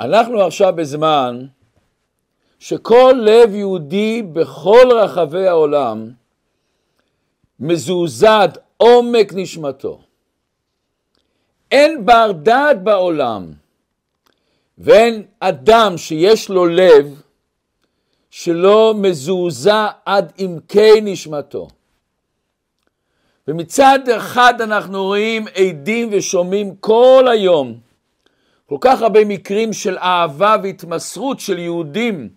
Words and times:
אנחנו 0.00 0.42
עכשיו 0.42 0.72
בזמן 0.76 1.46
שכל 2.58 3.14
לב 3.22 3.54
יהודי 3.54 4.22
בכל 4.22 4.88
רחבי 4.92 5.46
העולם 5.46 6.10
מזועזע 7.60 8.42
עד 8.42 8.58
עומק 8.76 9.32
נשמתו. 9.34 10.00
אין 11.70 12.06
בר 12.06 12.32
דעת 12.32 12.82
בעולם 12.82 13.52
ואין 14.78 15.22
אדם 15.40 15.98
שיש 15.98 16.48
לו 16.48 16.66
לב 16.66 17.22
שלא 18.30 18.94
מזועזע 18.96 19.86
עד 20.04 20.32
עמקי 20.38 21.00
נשמתו. 21.02 21.68
ומצד 23.48 23.98
אחד 24.16 24.60
אנחנו 24.60 25.04
רואים 25.04 25.46
עדים 25.54 26.08
ושומעים 26.12 26.76
כל 26.76 27.26
היום 27.32 27.85
כל 28.66 28.76
כך 28.80 29.02
הרבה 29.02 29.24
מקרים 29.24 29.72
של 29.72 29.98
אהבה 29.98 30.56
והתמסרות 30.62 31.40
של 31.40 31.58
יהודים 31.58 32.28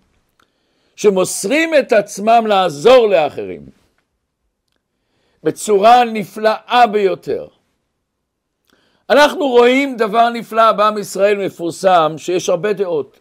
שמוסרים 0.95 1.69
את 1.79 1.91
עצמם 1.91 2.43
לעזור 2.47 3.07
לאחרים 3.07 3.61
בצורה 5.43 6.03
נפלאה 6.03 6.87
ביותר. 6.91 7.47
אנחנו 9.09 9.47
רואים 9.47 9.97
דבר 9.97 10.29
נפלא 10.29 10.71
בעם 10.71 10.97
ישראל 10.97 11.45
מפורסם 11.45 12.13
שיש 12.17 12.49
הרבה 12.49 12.73
דעות. 12.73 13.19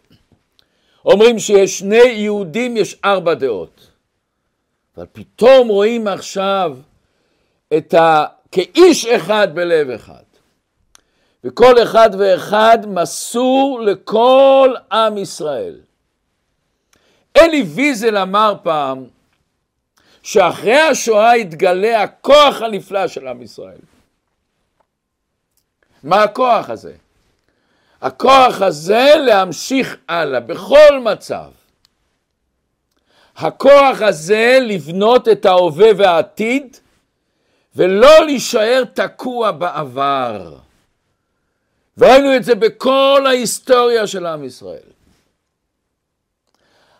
אומרים 1.05 1.39
שיש 1.39 1.79
שני 1.79 2.03
יהודים 2.03 2.77
יש 2.77 2.95
ארבע 3.05 3.33
דעות. 3.33 3.87
אבל 4.97 5.05
פתאום 5.11 5.67
רואים 5.67 6.07
עכשיו 6.07 6.77
את 7.77 7.93
ה... 7.93 8.25
כאיש 8.51 9.05
אחד 9.05 9.55
בלב 9.55 9.89
אחד. 9.89 10.28
וכל 11.43 11.83
אחד 11.83 12.09
ואחד 12.19 12.77
מסור 12.87 13.81
לכל 13.85 14.73
עם 14.91 15.17
ישראל. 15.17 15.79
אלי 17.37 17.61
ויזל 17.61 18.17
אמר 18.17 18.53
פעם 18.63 19.05
שאחרי 20.23 20.79
השואה 20.79 21.37
יתגלה 21.37 22.03
הכוח 22.03 22.61
הנפלא 22.61 23.07
של 23.07 23.27
עם 23.27 23.41
ישראל. 23.41 23.79
מה 26.03 26.23
הכוח 26.23 26.69
הזה? 26.69 26.93
הכוח 28.01 28.61
הזה 28.61 29.13
להמשיך 29.25 29.97
הלאה 30.07 30.39
בכל 30.39 30.99
מצב. 31.03 31.51
הכוח 33.37 34.01
הזה 34.01 34.57
לבנות 34.61 35.27
את 35.27 35.45
ההווה 35.45 35.89
והעתיד 35.97 36.77
ולא 37.75 38.25
להישאר 38.25 38.83
תקוע 38.93 39.51
בעבר. 39.51 40.55
וראינו 41.99 42.35
את 42.35 42.43
זה 42.43 42.55
בכל 42.55 43.23
ההיסטוריה 43.27 44.07
של 44.07 44.25
עם 44.25 44.43
ישראל. 44.43 44.89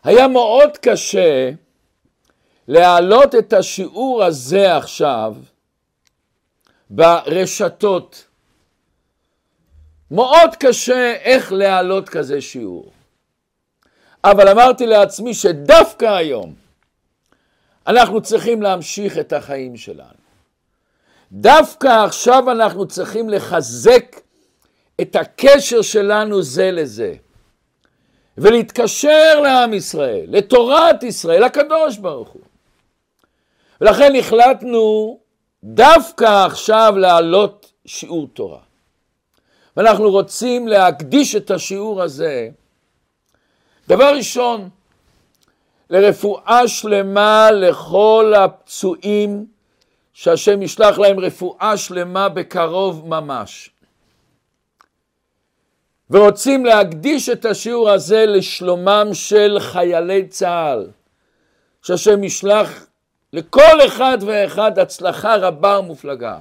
היה 0.03 0.27
מאוד 0.27 0.77
קשה 0.77 1.51
להעלות 2.67 3.35
את 3.35 3.53
השיעור 3.53 4.23
הזה 4.23 4.77
עכשיו 4.77 5.35
ברשתות. 6.89 8.25
מאוד 10.11 10.55
קשה 10.59 11.13
איך 11.21 11.51
להעלות 11.51 12.09
כזה 12.09 12.41
שיעור. 12.41 12.91
אבל 14.23 14.47
אמרתי 14.47 14.85
לעצמי 14.85 15.33
שדווקא 15.33 16.05
היום 16.05 16.53
אנחנו 17.87 18.21
צריכים 18.21 18.61
להמשיך 18.61 19.17
את 19.17 19.33
החיים 19.33 19.77
שלנו. 19.77 20.19
דווקא 21.31 21.87
עכשיו 22.05 22.51
אנחנו 22.51 22.87
צריכים 22.87 23.29
לחזק 23.29 24.28
את 25.01 25.15
הקשר 25.15 25.81
שלנו 25.81 26.41
זה 26.41 26.71
לזה. 26.71 27.15
ולהתקשר 28.37 29.39
לעם 29.43 29.73
ישראל, 29.73 30.25
לתורת 30.27 31.03
ישראל, 31.03 31.45
לקדוש 31.45 31.97
ברוך 31.97 32.29
הוא. 32.29 32.41
ולכן 33.81 34.13
החלטנו 34.19 35.19
דווקא 35.63 36.45
עכשיו 36.45 36.93
להעלות 36.97 37.71
שיעור 37.85 38.27
תורה. 38.33 38.59
ואנחנו 39.77 40.11
רוצים 40.11 40.67
להקדיש 40.67 41.35
את 41.35 41.51
השיעור 41.51 42.01
הזה, 42.01 42.49
דבר 43.87 44.15
ראשון, 44.15 44.69
לרפואה 45.89 46.67
שלמה 46.67 47.51
לכל 47.51 48.33
הפצועים, 48.37 49.45
שהשם 50.13 50.61
ישלח 50.61 50.99
להם 50.99 51.19
רפואה 51.19 51.77
שלמה 51.77 52.29
בקרוב 52.29 53.07
ממש. 53.07 53.69
ורוצים 56.09 56.65
להקדיש 56.65 57.29
את 57.29 57.45
השיעור 57.45 57.89
הזה 57.89 58.25
לשלומם 58.25 59.09
של 59.13 59.57
חיילי 59.59 60.27
צה"ל, 60.27 60.87
שהשם 61.81 62.23
ישלח 62.23 62.85
לכל 63.33 63.85
אחד 63.87 64.17
ואחד 64.25 64.79
הצלחה 64.79 65.35
רבה 65.35 65.79
ומופלגה 65.79 66.37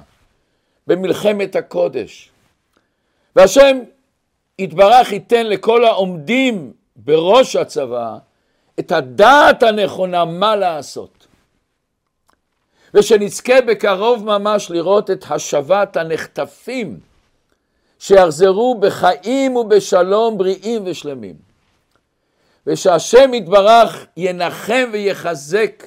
במלחמת 0.87 1.55
הקודש. 1.55 2.29
והשם 3.35 3.79
יתברך 4.59 5.11
ייתן 5.11 5.45
לכל 5.45 5.85
העומדים 5.85 6.73
בראש 6.95 7.55
הצבא 7.55 8.17
את 8.79 8.91
הדעת 8.91 9.63
הנכונה 9.63 10.25
מה 10.25 10.55
לעשות. 10.55 11.27
ושנזכה 12.93 13.61
בקרוב 13.61 14.25
ממש 14.25 14.71
לראות 14.71 15.11
את 15.11 15.25
השבת 15.29 15.97
הנחטפים 15.97 16.99
שיחזרו 17.99 18.79
בחיים 18.79 19.55
ובשלום 19.55 20.37
בריאים 20.37 20.83
ושלמים. 20.85 21.35
ושהשם 22.67 23.33
יתברך 23.33 24.05
ינחם 24.17 24.89
ויחזק 24.93 25.83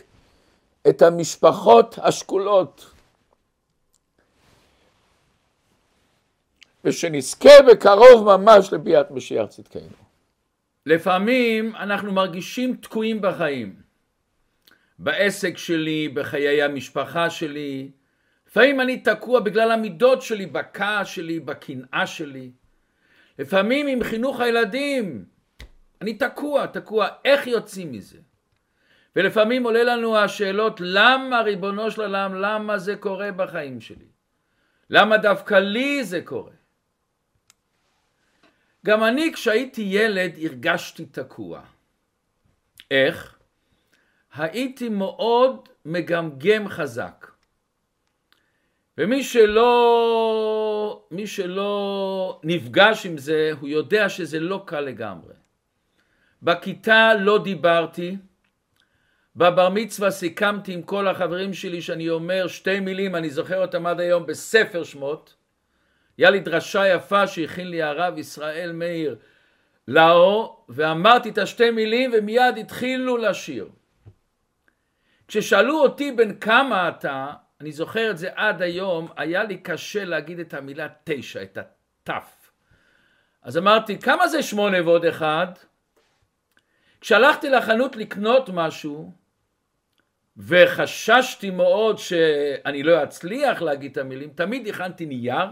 את 0.88 1.02
המשפחות 1.02 1.98
השכולות. 2.02 2.90
ושנזכה 6.84 7.62
בקרוב 7.70 8.36
ממש 8.36 8.72
לביאת 8.72 9.10
משיח 9.10 9.46
צדקנו. 9.46 10.02
לפעמים 10.86 11.76
אנחנו 11.76 12.12
מרגישים 12.12 12.76
תקועים 12.76 13.20
בחיים. 13.20 13.74
בעסק 14.98 15.58
שלי, 15.58 16.08
בחיי 16.08 16.62
המשפחה 16.62 17.30
שלי, 17.30 17.90
לפעמים 18.52 18.80
אני 18.80 19.00
תקוע 19.00 19.40
בגלל 19.40 19.70
המידות 19.70 20.22
שלי, 20.22 20.46
בכעס 20.46 21.08
שלי, 21.08 21.40
בקנאה 21.40 22.06
שלי. 22.06 22.50
לפעמים 23.38 23.86
עם 23.86 24.04
חינוך 24.04 24.40
הילדים, 24.40 25.24
אני 26.00 26.14
תקוע, 26.14 26.66
תקוע, 26.66 27.08
איך 27.24 27.46
יוצאים 27.46 27.92
מזה? 27.92 28.18
ולפעמים 29.16 29.64
עולה 29.64 29.82
לנו 29.82 30.16
השאלות, 30.16 30.80
למה 30.80 31.40
ריבונו 31.40 31.90
של 31.90 32.00
עולם, 32.00 32.34
למה 32.34 32.78
זה 32.78 32.96
קורה 32.96 33.32
בחיים 33.32 33.80
שלי? 33.80 34.08
למה 34.90 35.16
דווקא 35.16 35.54
לי 35.54 36.04
זה 36.04 36.20
קורה? 36.24 36.52
גם 38.86 39.04
אני 39.04 39.32
כשהייתי 39.32 39.82
ילד 39.82 40.32
הרגשתי 40.44 41.06
תקוע. 41.06 41.60
איך? 42.90 43.38
הייתי 44.34 44.88
מאוד 44.88 45.68
מגמגם 45.84 46.68
חזק. 46.68 47.31
ומי 48.98 49.22
שלא, 49.22 51.06
מי 51.10 51.26
שלא 51.26 52.40
נפגש 52.42 53.06
עם 53.06 53.18
זה, 53.18 53.50
הוא 53.60 53.68
יודע 53.68 54.08
שזה 54.08 54.40
לא 54.40 54.62
קל 54.66 54.80
לגמרי. 54.80 55.34
בכיתה 56.42 57.14
לא 57.14 57.42
דיברתי, 57.42 58.16
בבר 59.36 59.68
מצווה 59.68 60.10
סיכמתי 60.10 60.72
עם 60.72 60.82
כל 60.82 61.08
החברים 61.08 61.54
שלי 61.54 61.82
שאני 61.82 62.10
אומר 62.10 62.48
שתי 62.48 62.80
מילים, 62.80 63.16
אני 63.16 63.30
זוכר 63.30 63.62
אותם 63.62 63.86
עד 63.86 64.00
היום 64.00 64.26
בספר 64.26 64.84
שמות. 64.84 65.34
היה 66.18 66.30
לי 66.30 66.40
דרשה 66.40 66.88
יפה 66.88 67.26
שהכין 67.26 67.70
לי 67.70 67.82
הרב 67.82 68.18
ישראל 68.18 68.72
מאיר 68.72 69.16
לאו, 69.88 70.56
ואמרתי 70.68 71.28
את 71.28 71.38
השתי 71.38 71.70
מילים 71.70 72.10
ומיד 72.14 72.58
התחילו 72.58 73.16
לשיר. 73.16 73.68
כששאלו 75.28 75.82
אותי 75.82 76.12
בן 76.12 76.34
כמה 76.34 76.88
אתה, 76.88 77.32
אני 77.62 77.72
זוכר 77.72 78.10
את 78.10 78.18
זה 78.18 78.28
עד 78.34 78.62
היום, 78.62 79.08
היה 79.16 79.44
לי 79.44 79.58
קשה 79.58 80.04
להגיד 80.04 80.38
את 80.38 80.54
המילה 80.54 80.88
תשע, 81.04 81.42
את 81.42 81.58
התף. 81.58 82.52
אז 83.42 83.58
אמרתי, 83.58 83.98
כמה 83.98 84.28
זה 84.28 84.42
שמונה 84.42 84.82
ועוד 84.84 85.04
אחד? 85.04 85.46
כשהלכתי 87.00 87.50
לחנות 87.50 87.96
לקנות 87.96 88.48
משהו, 88.52 89.12
וחששתי 90.36 91.50
מאוד 91.50 91.98
שאני 91.98 92.82
לא 92.82 93.02
אצליח 93.02 93.62
להגיד 93.62 93.90
את 93.90 93.98
המילים, 93.98 94.30
תמיד 94.34 94.68
הכנתי 94.68 95.06
נייר, 95.06 95.48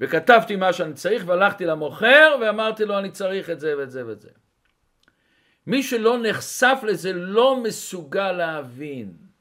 וכתבתי 0.00 0.56
מה 0.56 0.72
שאני 0.72 0.94
צריך, 0.94 1.22
והלכתי 1.26 1.66
למוכר, 1.66 2.36
ואמרתי 2.40 2.84
לו, 2.84 2.98
אני 2.98 3.10
צריך 3.10 3.50
את 3.50 3.60
זה 3.60 3.78
ואת 3.78 3.90
זה 3.90 4.06
ואת 4.06 4.20
זה. 4.20 4.30
מי 5.66 5.82
שלא 5.82 6.18
נחשף 6.22 6.78
לזה 6.82 7.12
לא 7.12 7.62
מסוגל 7.62 8.32
להבין. 8.32 9.31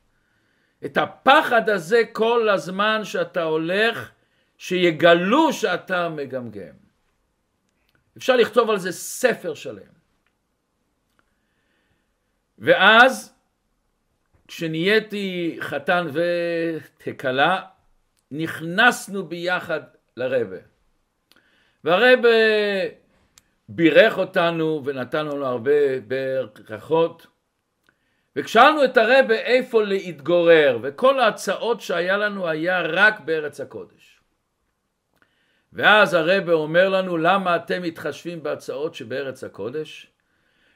את 0.86 0.98
הפחד 0.98 1.70
הזה 1.70 2.02
כל 2.12 2.50
הזמן 2.50 3.02
שאתה 3.04 3.44
הולך, 3.44 4.12
שיגלו 4.58 5.54
שאתה 5.54 6.10
מגמגם. 6.10 6.76
אפשר 8.18 8.36
לכתוב 8.36 8.70
על 8.70 8.80
זה 8.80 8.92
ספר 8.92 9.54
שלם. 9.54 9.92
ואז 12.60 13.34
כשנהייתי 14.48 15.58
חתן 15.62 16.08
וכלה, 17.08 17.62
נכנסנו 18.32 19.26
ביחד 19.26 19.82
לרבה. 20.18 20.58
והרבה 21.84 22.30
בירך 23.70 24.18
אותנו 24.18 24.82
ונתן 24.86 25.26
לנו 25.26 25.46
הרבה 25.46 26.00
ברכות. 26.08 27.28
וכשאלנו 28.36 28.84
את 28.84 28.98
הרבה 28.98 29.36
איפה 29.36 29.84
להתגורר, 29.84 30.80
וכל 30.82 31.20
ההצעות 31.20 31.82
שהיה 31.82 32.18
לנו 32.18 32.48
היה 32.48 32.82
רק 32.82 33.20
בארץ 33.20 33.60
הקודש. 33.60 34.22
ואז 35.74 36.14
הרבה 36.14 36.54
אומר 36.54 36.90
לנו 36.90 37.18
למה 37.18 37.56
אתם 37.56 37.82
מתחשבים 37.82 38.44
בהצעות 38.44 38.96
שבארץ 38.96 39.44
הקודש? 39.44 40.08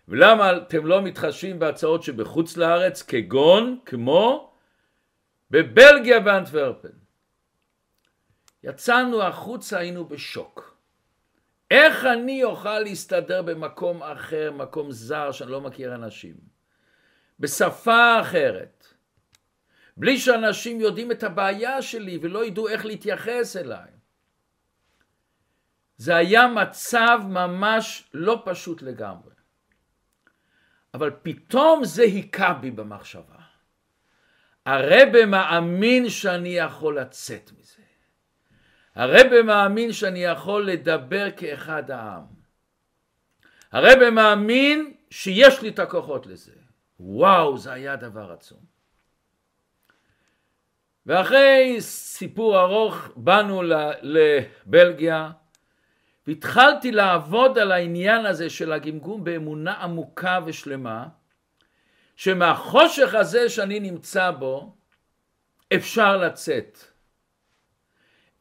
ולמה 0.08 0.58
אתם 0.58 0.86
לא 0.86 1.02
מתחשבים 1.02 1.60
בהצעות 1.60 2.04
שבחוץ 2.04 2.58
לארץ 2.58 3.04
כגון 3.04 3.80
כמו 3.86 4.54
בבלגיה 5.52 6.20
ואנטוורפן? 6.26 6.90
יצאנו 8.64 9.24
החוצה 9.24 9.78
היינו 9.80 10.06
בשוק. 10.06 10.78
איך 11.72 12.06
אני 12.06 12.44
אוכל 12.44 12.80
להסתדר 12.80 13.42
במקום 13.42 14.04
אחר, 14.04 14.52
מקום 14.52 14.92
זר 14.92 15.32
שאני 15.32 15.52
לא 15.52 15.62
מכיר 15.62 15.96
אנשים? 15.96 16.55
בשפה 17.40 18.22
אחרת. 18.22 18.88
בלי 19.98 20.18
שאנשים 20.18 20.82
יודעים 20.82 21.12
את 21.12 21.24
הבעיה 21.24 21.82
שלי 21.82 22.20
ולא 22.22 22.46
ידעו 22.46 22.68
איך 22.68 22.86
להתייחס 22.86 23.56
אליי. 23.58 23.90
זה 25.98 26.16
היה 26.16 26.48
מצב 26.48 27.20
ממש 27.30 28.10
לא 28.14 28.44
פשוט 28.46 28.82
לגמרי. 28.82 29.34
אבל 30.94 31.12
פתאום 31.24 31.84
זה 31.84 32.04
היכה 32.04 32.54
בי 32.54 32.72
במחשבה. 32.72 33.36
הרבה 34.66 35.26
מאמין 35.26 36.10
שאני 36.10 36.50
יכול 36.50 37.00
לצאת 37.00 37.52
מזה. 37.60 37.82
הרבה 38.96 39.44
מאמין 39.44 39.92
שאני 39.92 40.24
יכול 40.24 40.68
לדבר 40.68 41.32
כאחד 41.38 41.92
העם. 41.92 42.24
הרבה 43.72 44.12
מאמין 44.12 44.94
שיש 45.10 45.62
לי 45.62 45.70
את 45.70 45.80
הכוחות 45.80 46.28
לזה. 46.28 46.65
וואו, 47.00 47.58
זה 47.58 47.74
היה 47.74 47.96
דבר 47.96 48.32
עצום. 48.32 48.60
ואחרי 51.06 51.76
סיפור 51.80 52.60
ארוך 52.60 53.08
באנו 53.16 53.62
לבלגיה 54.02 55.32
והתחלתי 56.28 56.92
לעבוד 56.92 57.58
על 57.58 57.72
העניין 57.72 58.26
הזה 58.26 58.50
של 58.50 58.72
הגמגום 58.72 59.24
באמונה 59.24 59.74
עמוקה 59.74 60.40
ושלמה 60.46 61.08
שמהחושך 62.16 63.14
הזה 63.14 63.50
שאני 63.50 63.80
נמצא 63.80 64.32
בו 64.32 64.76
אפשר 65.76 66.18
לצאת. 66.18 66.78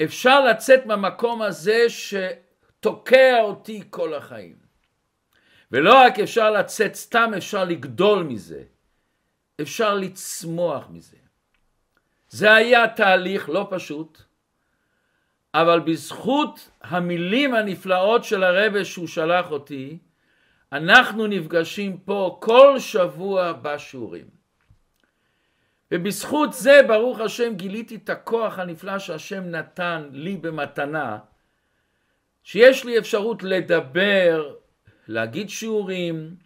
אפשר 0.04 0.44
לצאת 0.44 0.86
מהמקום 0.86 1.42
הזה 1.42 1.86
שתוקע 1.88 3.40
אותי 3.40 3.82
כל 3.90 4.14
החיים. 4.14 4.63
ולא 5.74 5.94
רק 5.94 6.18
אפשר 6.18 6.50
לצאת 6.50 6.94
סתם, 6.94 7.30
אפשר 7.36 7.64
לגדול 7.64 8.22
מזה. 8.22 8.62
אפשר 9.60 9.94
לצמוח 9.94 10.86
מזה. 10.90 11.16
זה 12.28 12.54
היה 12.54 12.88
תהליך 12.88 13.48
לא 13.48 13.66
פשוט, 13.70 14.22
אבל 15.54 15.80
בזכות 15.80 16.70
המילים 16.82 17.54
הנפלאות 17.54 18.24
של 18.24 18.44
הרבה 18.44 18.84
שהוא 18.84 19.06
שלח 19.06 19.50
אותי, 19.50 19.98
אנחנו 20.72 21.26
נפגשים 21.26 21.98
פה 21.98 22.38
כל 22.40 22.78
שבוע 22.78 23.52
בשיעורים. 23.52 24.26
ובזכות 25.90 26.52
זה, 26.52 26.80
ברוך 26.88 27.20
השם, 27.20 27.54
גיליתי 27.54 27.96
את 27.96 28.10
הכוח 28.10 28.58
הנפלא 28.58 28.98
שהשם 28.98 29.44
נתן 29.44 30.08
לי 30.12 30.36
במתנה, 30.36 31.18
שיש 32.42 32.84
לי 32.84 32.98
אפשרות 32.98 33.42
לדבר, 33.42 34.54
להגיד 35.08 35.50
שיעורים, 35.50 36.36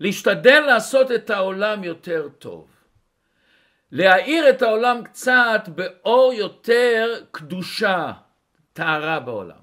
להשתדל 0.00 0.60
לעשות 0.60 1.12
את 1.12 1.30
העולם 1.30 1.84
יותר 1.84 2.28
טוב. 2.38 2.68
להאיר 3.92 4.50
את 4.50 4.62
העולם 4.62 5.04
קצת 5.04 5.68
באור 5.74 6.32
יותר 6.32 7.24
קדושה, 7.30 8.12
טהרה 8.72 9.20
בעולם. 9.20 9.62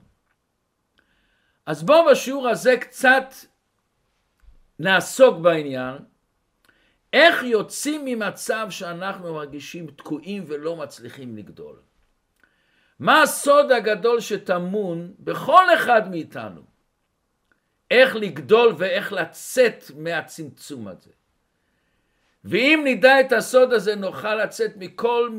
אז 1.66 1.84
בואו 1.84 2.06
בשיעור 2.12 2.48
הזה 2.48 2.78
קצת 2.78 3.34
נעסוק 4.80 5.38
בעניין, 5.38 5.98
איך 7.14 7.44
יוצאים 7.44 8.06
ממצב 8.06 8.68
שאנחנו 8.70 9.34
מרגישים 9.34 9.88
תקועים 9.88 10.44
ולא 10.48 10.75
מצליחים 10.75 11.38
לגדול. 11.38 11.80
מה 13.00 13.22
הסוד 13.22 13.72
הגדול 13.72 14.20
שטמון 14.20 15.14
בכל 15.20 15.74
אחד 15.74 16.10
מאיתנו? 16.10 16.69
איך 17.91 18.15
לגדול 18.15 18.74
ואיך 18.77 19.13
לצאת 19.13 19.83
מהצמצום 19.97 20.88
הזה. 20.88 21.12
ואם 22.45 22.81
נדע 22.86 23.19
את 23.19 23.31
הסוד 23.31 23.74
הזה 23.74 23.95
נוכל 23.95 24.36
לצאת 24.36 24.77
מכל, 24.77 25.30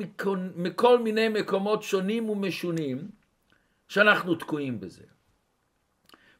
מכל 0.56 0.99
מיני 0.99 1.29
מקומות 1.29 1.82
שונים 1.82 2.31
ומשונים 2.31 3.08
שאנחנו 3.88 4.35
תקועים 4.35 4.81
בזה. 4.81 5.05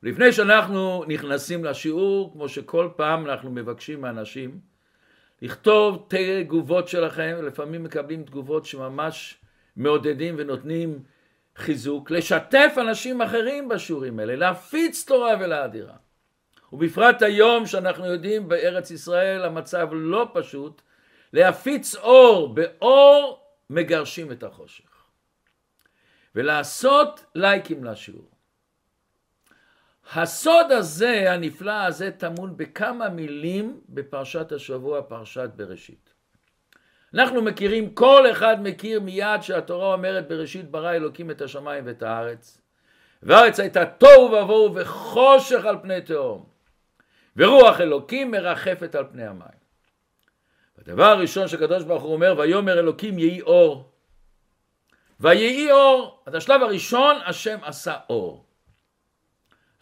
לפני 0.02 0.32
שאנחנו 0.32 1.04
נכנסים 1.08 1.64
לשיעור, 1.64 2.32
כמו 2.32 2.48
שכל 2.48 2.88
פעם 2.96 3.26
אנחנו 3.26 3.50
מבקשים 3.50 4.00
מאנשים, 4.00 4.60
לכתוב 5.42 6.08
תגובות 6.08 6.88
שלכם, 6.88 7.36
לפעמים 7.42 7.82
מקבלים 7.82 8.24
תגובות 8.24 8.66
שממש 8.66 9.40
מעודדים 9.76 10.34
ונותנים 10.38 11.02
חיזוק, 11.56 12.11
לשתף 12.11 12.75
אנשים 12.81 13.23
אחרים 13.23 13.69
בשיעורים 13.69 14.19
האלה, 14.19 14.37
להפיץ 14.37 15.05
תורה 15.05 15.32
ולאדירה. 15.41 15.97
ובפרט 16.73 17.23
היום 17.23 17.67
שאנחנו 17.67 18.06
יודעים 18.06 18.49
בארץ 18.49 18.91
ישראל 18.91 19.44
המצב 19.44 19.88
לא 19.93 20.31
פשוט, 20.35 20.82
להפיץ 21.32 21.94
אור, 21.94 22.55
באור 22.55 23.47
מגרשים 23.70 24.32
את 24.32 24.43
החושך. 24.43 25.05
ולעשות 26.35 27.25
לייקים 27.35 27.85
לשיעור. 27.85 28.31
הסוד 30.12 30.73
הזה, 30.73 31.32
הנפלא 31.32 31.85
הזה, 31.85 32.11
טמון 32.11 32.56
בכמה 32.56 33.08
מילים 33.08 33.81
בפרשת 33.89 34.53
השבוע, 34.53 35.03
פרשת 35.03 35.51
בראשית. 35.56 36.09
אנחנו 37.14 37.43
מכירים, 37.43 37.94
כל 37.94 38.31
אחד 38.31 38.56
מכיר 38.60 39.00
מיד 39.00 39.43
שהתורה 39.43 39.93
אומרת 39.93 40.29
בראשית 40.29 40.70
ברא 40.70 40.93
אלוקים 40.93 41.31
את 41.31 41.43
השמיים 41.43 41.86
ואת 41.86 42.02
הארץ. 42.02 42.60
והארץ 43.22 43.60
הייתה 43.60 43.86
תוהו 43.86 44.32
ובוהו 44.32 44.74
וחושך 44.74 45.64
על 45.64 45.76
פני 45.82 46.00
תהום. 46.00 46.44
ורוח 47.36 47.81
אלוקים 47.81 48.31
מרחפת 48.31 48.94
על 48.94 49.05
פני 49.12 49.26
המים. 49.26 49.60
הדבר 50.79 51.05
הראשון 51.05 51.48
שקדוש 51.48 51.84
ברוך 51.84 52.02
הוא 52.02 52.12
אומר, 52.12 52.34
ויאמר 52.38 52.79
אלוקים 52.79 53.19
יהי 53.19 53.40
אור. 53.40 53.90
ויהי 55.20 55.70
אור. 55.70 56.22
אז 56.26 56.34
השלב 56.34 56.62
הראשון, 56.62 57.17
השם 57.26 57.58
עשה 57.62 57.96
אור. 58.10 58.44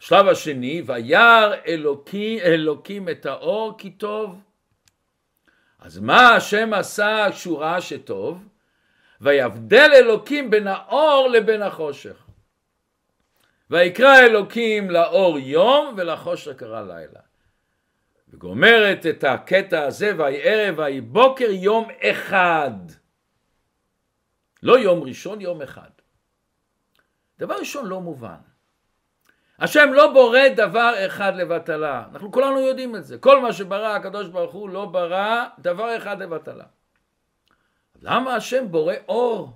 השלב 0.01 0.27
השני, 0.27 0.83
וירא 0.85 1.55
אלוקים, 1.67 2.39
אלוקים 2.39 3.09
את 3.09 3.25
האור 3.25 3.75
כי 3.77 3.91
טוב. 3.91 4.35
אז 5.79 5.99
מה 5.99 6.35
השם 6.35 6.73
עשה 6.73 7.27
כשהוא 7.31 7.59
ראה 7.59 7.81
שטוב? 7.81 8.47
ויבדל 9.21 9.89
אלוקים 9.95 10.49
בין 10.49 10.67
האור 10.67 11.27
לבין 11.27 11.61
החושך. 11.61 12.25
ויקרא 13.69 14.19
אלוקים 14.19 14.91
לאור 14.91 15.39
יום 15.39 15.93
ולחושך 15.97 16.51
קרא 16.51 16.81
לילה. 16.81 17.19
וגומרת 18.29 19.05
את 19.05 19.23
הקטע 19.23 19.83
הזה, 19.83 20.11
ויהי 20.17 20.41
ערב 20.43 20.79
ויהי 20.79 21.01
בוקר 21.01 21.49
יום 21.51 21.87
אחד. 22.01 22.71
לא 24.63 24.79
יום 24.79 25.03
ראשון, 25.03 25.41
יום 25.41 25.61
אחד. 25.61 25.89
דבר 27.39 27.55
ראשון 27.59 27.85
לא 27.85 28.01
מובן. 28.01 28.48
השם 29.59 29.93
לא 29.93 30.13
בורא 30.13 30.47
דבר 30.55 30.93
אחד 31.05 31.35
לבטלה. 31.35 32.03
אנחנו 32.13 32.31
כולנו 32.31 32.59
יודעים 32.59 32.95
את 32.95 33.05
זה. 33.05 33.17
כל 33.17 33.41
מה 33.41 33.53
שברא 33.53 33.87
הקדוש 33.87 34.27
ברוך 34.27 34.53
הוא 34.53 34.69
לא 34.69 34.85
ברא 34.85 35.45
דבר 35.59 35.97
אחד 35.97 36.21
לבטלה. 36.21 36.63
למה 38.01 38.35
השם 38.35 38.71
בורא 38.71 38.93
אור? 39.07 39.51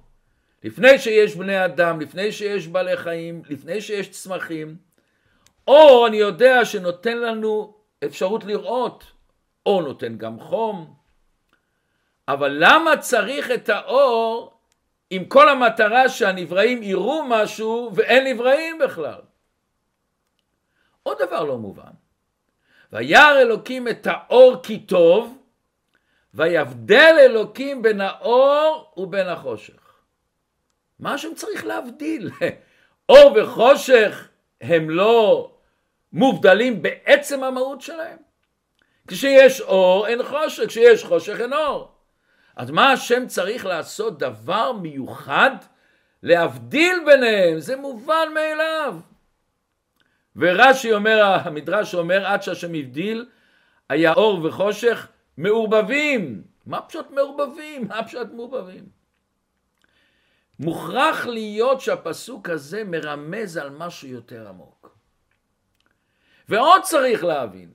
לפני 0.63 0.99
שיש 0.99 1.35
בני 1.35 1.65
אדם, 1.65 2.01
לפני 2.01 2.31
שיש 2.31 2.67
בעלי 2.67 2.97
חיים, 2.97 3.41
לפני 3.49 3.81
שיש 3.81 4.09
צמחים, 4.09 4.75
אור 5.67 6.07
אני 6.07 6.17
יודע 6.17 6.65
שנותן 6.65 7.17
לנו 7.17 7.73
אפשרות 8.05 8.43
לראות. 8.43 9.03
אור 9.65 9.81
נותן 9.81 10.17
גם 10.17 10.39
חום. 10.39 10.93
אבל 12.27 12.57
למה 12.59 12.97
צריך 12.97 13.51
את 13.51 13.69
האור 13.69 14.53
עם 15.09 15.25
כל 15.25 15.49
המטרה 15.49 16.09
שהנבראים 16.09 16.83
יראו 16.83 17.23
משהו 17.27 17.91
ואין 17.95 18.27
נבראים 18.27 18.79
בכלל? 18.79 19.19
עוד 21.03 21.17
דבר 21.21 21.43
לא 21.43 21.57
מובן. 21.57 21.91
וירא 22.91 23.41
אלוקים 23.41 23.87
את 23.87 24.07
האור 24.07 24.55
כי 24.63 24.79
טוב, 24.79 25.37
ויבדל 26.33 27.15
אלוקים 27.19 27.81
בין 27.81 28.01
האור 28.01 28.93
ובין 28.97 29.27
החושך. 29.27 30.01
מה 30.99 31.17
שם 31.17 31.33
צריך 31.35 31.65
להבדיל? 31.65 32.29
אור 33.09 33.33
וחושך 33.35 34.29
הם 34.61 34.89
לא 34.89 35.51
מובדלים 36.13 36.81
בעצם 36.81 37.43
המהות 37.43 37.81
שלהם? 37.81 38.17
כשיש 39.07 39.61
אור 39.61 40.07
אין 40.07 40.23
חושך, 40.23 40.63
כשיש 40.67 41.03
חושך 41.03 41.39
אין 41.39 41.53
אור. 41.53 41.91
אז 42.55 42.71
מה 42.71 42.91
השם 42.91 43.27
צריך 43.27 43.65
לעשות 43.65 44.19
דבר 44.19 44.71
מיוחד 44.71 45.51
להבדיל 46.23 47.03
ביניהם? 47.05 47.59
זה 47.59 47.75
מובן 47.75 48.27
מאליו. 48.33 48.95
ורש"י 50.35 50.93
אומר, 50.93 51.23
המדרש 51.43 51.95
אומר, 51.95 52.25
עד 52.25 52.43
שהשם 52.43 52.75
הבדיל, 52.75 53.25
היה 53.89 54.13
אור 54.13 54.45
וחושך 54.45 55.07
מעורבבים. 55.37 56.43
מה 56.65 56.81
פשוט 56.81 57.11
מעורבבים? 57.11 57.87
מה 57.87 58.03
פשוט 58.03 58.27
מעורבבים? 58.33 58.85
מוכרח 60.59 61.25
להיות 61.25 61.81
שהפסוק 61.81 62.49
הזה 62.49 62.83
מרמז 62.83 63.57
על 63.57 63.69
משהו 63.69 64.07
יותר 64.07 64.47
עמוק. 64.47 64.97
ועוד 66.49 66.81
צריך 66.81 67.23
להבין, 67.23 67.71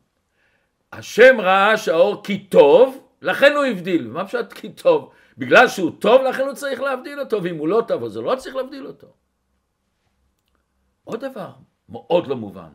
השם 0.93 1.41
ראה 1.41 1.77
שהאור 1.77 2.25
כי 2.25 2.47
טוב, 2.47 3.09
לכן 3.23 3.53
הוא 3.57 3.65
הבדיל. 3.65 4.07
מה 4.07 4.27
פשוט 4.27 4.53
כי 4.53 4.73
טוב? 4.73 5.13
בגלל 5.39 5.69
שהוא 5.69 5.91
טוב, 5.99 6.23
לכן 6.23 6.43
הוא 6.43 6.55
צריך 6.55 6.81
להבדיל 6.81 7.21
אותו, 7.21 7.43
ואם 7.43 7.57
הוא 7.57 7.69
לא 7.69 7.83
טוב, 7.89 8.05
אז 8.05 8.17
הוא 8.17 8.25
לא 8.25 8.37
צריך 8.37 8.57
להבדיל 8.57 8.87
אותו. 8.87 9.07
עוד 11.05 11.25
דבר, 11.25 11.51
מאוד 11.89 12.27
לא 12.27 12.37
מובן. 12.37 12.71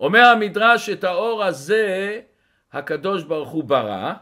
אומר 0.00 0.24
המדרש 0.24 0.88
את 0.88 1.04
האור 1.04 1.44
הזה 1.44 2.20
הקדוש 2.72 3.22
ברוך 3.22 3.48
הוא 3.48 3.64
ברא, 3.64 4.12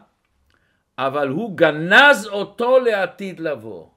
אבל 0.97 1.27
הוא 1.27 1.57
גנז 1.57 2.27
אותו 2.27 2.79
לעתיד 2.79 3.39
לבוא. 3.39 3.87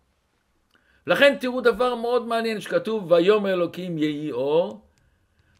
לכן 1.06 1.36
תראו 1.40 1.60
דבר 1.60 1.94
מאוד 1.94 2.26
מעניין 2.26 2.60
שכתוב 2.60 3.12
ויאמר 3.12 3.52
אלוקים 3.52 3.98
יהי 3.98 4.32
אור 4.32 4.84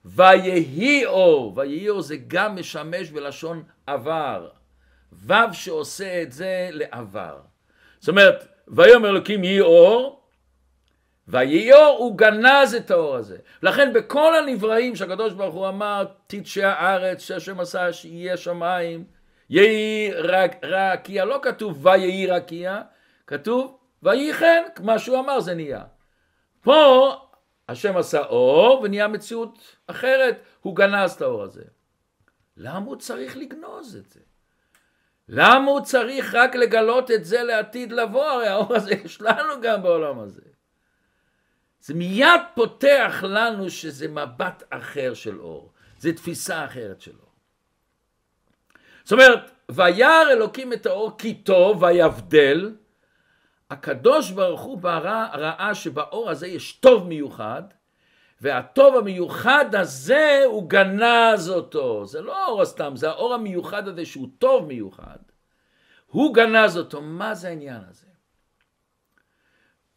ויהי 0.04 1.06
אור, 1.06 1.52
ויהי 1.56 1.88
אור 1.88 2.00
זה 2.00 2.16
גם 2.28 2.56
משמש 2.56 3.10
בלשון 3.10 3.62
עבר, 3.86 4.48
וו 5.12 5.34
שעושה 5.52 6.22
את 6.22 6.32
זה 6.32 6.68
לעבר. 6.72 7.38
זאת 7.98 8.08
אומרת, 8.08 8.46
ויאמר 8.68 9.08
אלוקים 9.08 9.44
יהי 9.44 9.60
אור, 9.60 10.23
ויהי 11.28 11.72
אור, 11.72 11.98
הוא 11.98 12.18
גנז 12.18 12.74
את 12.74 12.90
האור 12.90 13.16
הזה. 13.16 13.36
לכן 13.62 13.92
בכל 13.92 14.36
הנבראים 14.36 14.96
שהקדוש 14.96 15.32
ברוך 15.32 15.54
הוא 15.54 15.68
אמר, 15.68 16.04
תדשי 16.26 16.64
הארץ, 16.64 17.20
שהשם 17.20 17.60
עשה 17.60 17.92
שיהיה 17.92 18.36
שמיים, 18.36 19.04
יהי 19.50 20.10
רקיע, 20.62 21.24
לא 21.24 21.38
כתוב 21.42 21.86
ויהי 21.86 22.26
רקיע, 22.26 22.80
כתוב 23.26 23.78
ויהי 24.02 24.32
כן, 24.32 24.62
מה 24.82 24.98
שהוא 24.98 25.18
אמר 25.18 25.40
זה 25.40 25.54
נהיה. 25.54 25.84
פה 26.62 27.12
השם 27.68 27.96
עשה 27.96 28.24
אור 28.24 28.80
ונהיה 28.82 29.08
מציאות 29.08 29.76
אחרת, 29.86 30.38
הוא 30.60 30.76
גנז 30.76 31.12
את 31.12 31.22
האור 31.22 31.42
הזה. 31.42 31.62
למה 32.56 32.86
הוא 32.86 32.96
צריך 32.96 33.36
לגנוז 33.36 33.96
את 33.96 34.10
זה? 34.10 34.20
למה 35.28 35.70
הוא 35.70 35.80
צריך 35.80 36.34
רק 36.34 36.56
לגלות 36.56 37.10
את 37.10 37.24
זה 37.24 37.42
לעתיד 37.42 37.92
לבוא? 37.92 38.24
הרי 38.24 38.48
האור 38.48 38.74
הזה 38.74 38.94
יש 39.04 39.20
לנו 39.20 39.60
גם 39.62 39.82
בעולם 39.82 40.18
הזה. 40.18 40.53
זה 41.84 41.94
מיד 41.94 42.40
פותח 42.54 43.24
לנו 43.28 43.70
שזה 43.70 44.08
מבט 44.08 44.62
אחר 44.70 45.14
של 45.14 45.40
אור, 45.40 45.72
זה 45.98 46.12
תפיסה 46.12 46.64
אחרת 46.64 47.00
של 47.00 47.12
אור. 47.20 47.32
זאת 49.04 49.12
אומרת, 49.12 49.50
וירא 49.70 50.30
אלוקים 50.30 50.72
את 50.72 50.86
האור 50.86 51.18
כי 51.18 51.34
טוב 51.34 51.82
ויבדל, 51.82 52.74
הקדוש 53.70 54.30
ברוך 54.30 54.60
הוא 54.60 54.78
ברא, 54.78 55.26
ראה 55.32 55.74
שבאור 55.74 56.30
הזה 56.30 56.46
יש 56.46 56.72
טוב 56.72 57.08
מיוחד, 57.08 57.62
והטוב 58.40 58.96
המיוחד 58.96 59.74
הזה 59.74 60.42
הוא 60.44 60.70
גנז 60.70 61.50
אותו. 61.50 62.06
זה 62.06 62.20
לא 62.20 62.44
האור 62.44 62.62
הסתם, 62.62 62.96
זה 62.96 63.08
האור 63.08 63.34
המיוחד 63.34 63.88
הזה 63.88 64.06
שהוא 64.06 64.28
טוב 64.38 64.66
מיוחד. 64.66 65.18
הוא 66.06 66.34
גנז 66.34 66.78
אותו. 66.78 67.00
מה 67.00 67.34
זה 67.34 67.48
העניין 67.48 67.82
הזה? 67.90 68.06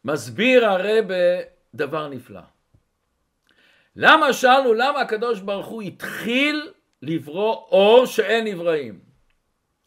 מסביר 0.06 0.66
הרבה 0.66 1.16
דבר 1.78 2.08
נפלא. 2.08 2.42
למה 3.96 4.34
שאלנו 4.34 4.74
למה 4.74 5.02
הקדוש 5.02 5.40
ברוך 5.40 5.68
הוא 5.68 5.82
התחיל 5.82 6.72
לברוא 7.02 7.54
אור 7.56 8.06
שאין 8.06 8.48
נבראים? 8.48 9.00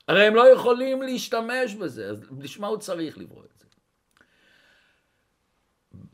הרי 0.09 0.27
הם 0.27 0.35
לא 0.35 0.53
יכולים 0.53 1.03
להשתמש 1.03 1.75
בזה, 1.75 2.09
אז 2.11 2.23
לשמה 2.41 2.67
הוא 2.67 2.79
צריך 2.79 3.19
לברוא 3.19 3.45
את 3.45 3.59
זה? 3.59 3.67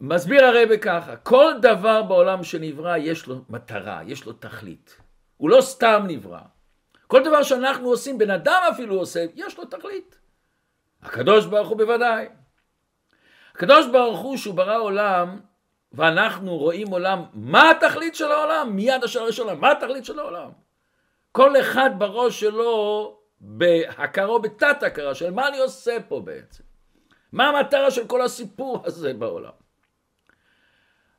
מסביר 0.01 0.45
הרבה 0.45 0.79
ככה, 0.79 1.17
כל 1.17 1.53
דבר 1.63 2.03
בעולם 2.03 2.45
שנברא 2.45 2.97
יש 2.97 3.27
לו 3.27 3.45
מטרה, 3.49 4.01
יש 4.07 4.25
לו 4.25 4.33
תכלית. 4.33 4.97
הוא 5.37 5.51
לא 5.51 5.61
סתם 5.61 6.05
נברא. 6.09 6.41
כל 7.07 7.25
דבר 7.25 7.43
שאנחנו 7.43 7.89
עושים, 7.89 8.19
בן 8.19 8.31
אדם 8.31 8.63
אפילו 8.71 8.99
עושה, 8.99 9.25
יש 9.35 9.59
לו 9.59 9.65
תכלית. 9.65 10.19
הקדוש 11.03 11.47
ברוך 11.47 11.69
הוא 11.69 11.79
בוודאי. 11.79 12.27
הקדוש 13.55 13.87
ברוך 13.87 14.19
הוא 14.19 14.37
שהוא 14.37 14.55
ברא 14.55 14.79
עולם, 14.79 15.41
ואנחנו 15.97 16.57
רואים 16.57 16.89
עולם, 16.89 17.25
מה 17.35 17.71
התכלית 17.71 18.15
של 18.15 18.33
העולם? 18.33 18.73
מיד 18.73 19.05
השאלה 19.05 19.27
העולם, 19.39 19.61
מה 19.61 19.71
התכלית 19.71 20.05
של 20.05 20.19
העולם? 20.19 20.51
כל 21.33 21.61
אחד 21.61 21.91
בראש 21.99 22.41
שלו, 22.41 23.17
בהכרו, 23.41 24.39
בתת 24.39 24.83
הכרה 24.83 25.15
של 25.15 25.31
מה 25.31 25.49
אני 25.49 25.59
עושה 25.59 25.97
פה 26.09 26.21
בעצם? 26.21 26.63
מה 27.33 27.49
המטרה 27.49 27.91
של 27.91 28.07
כל 28.07 28.23
הסיפור 28.23 28.83
הזה 28.85 29.15
בעולם? 29.15 29.51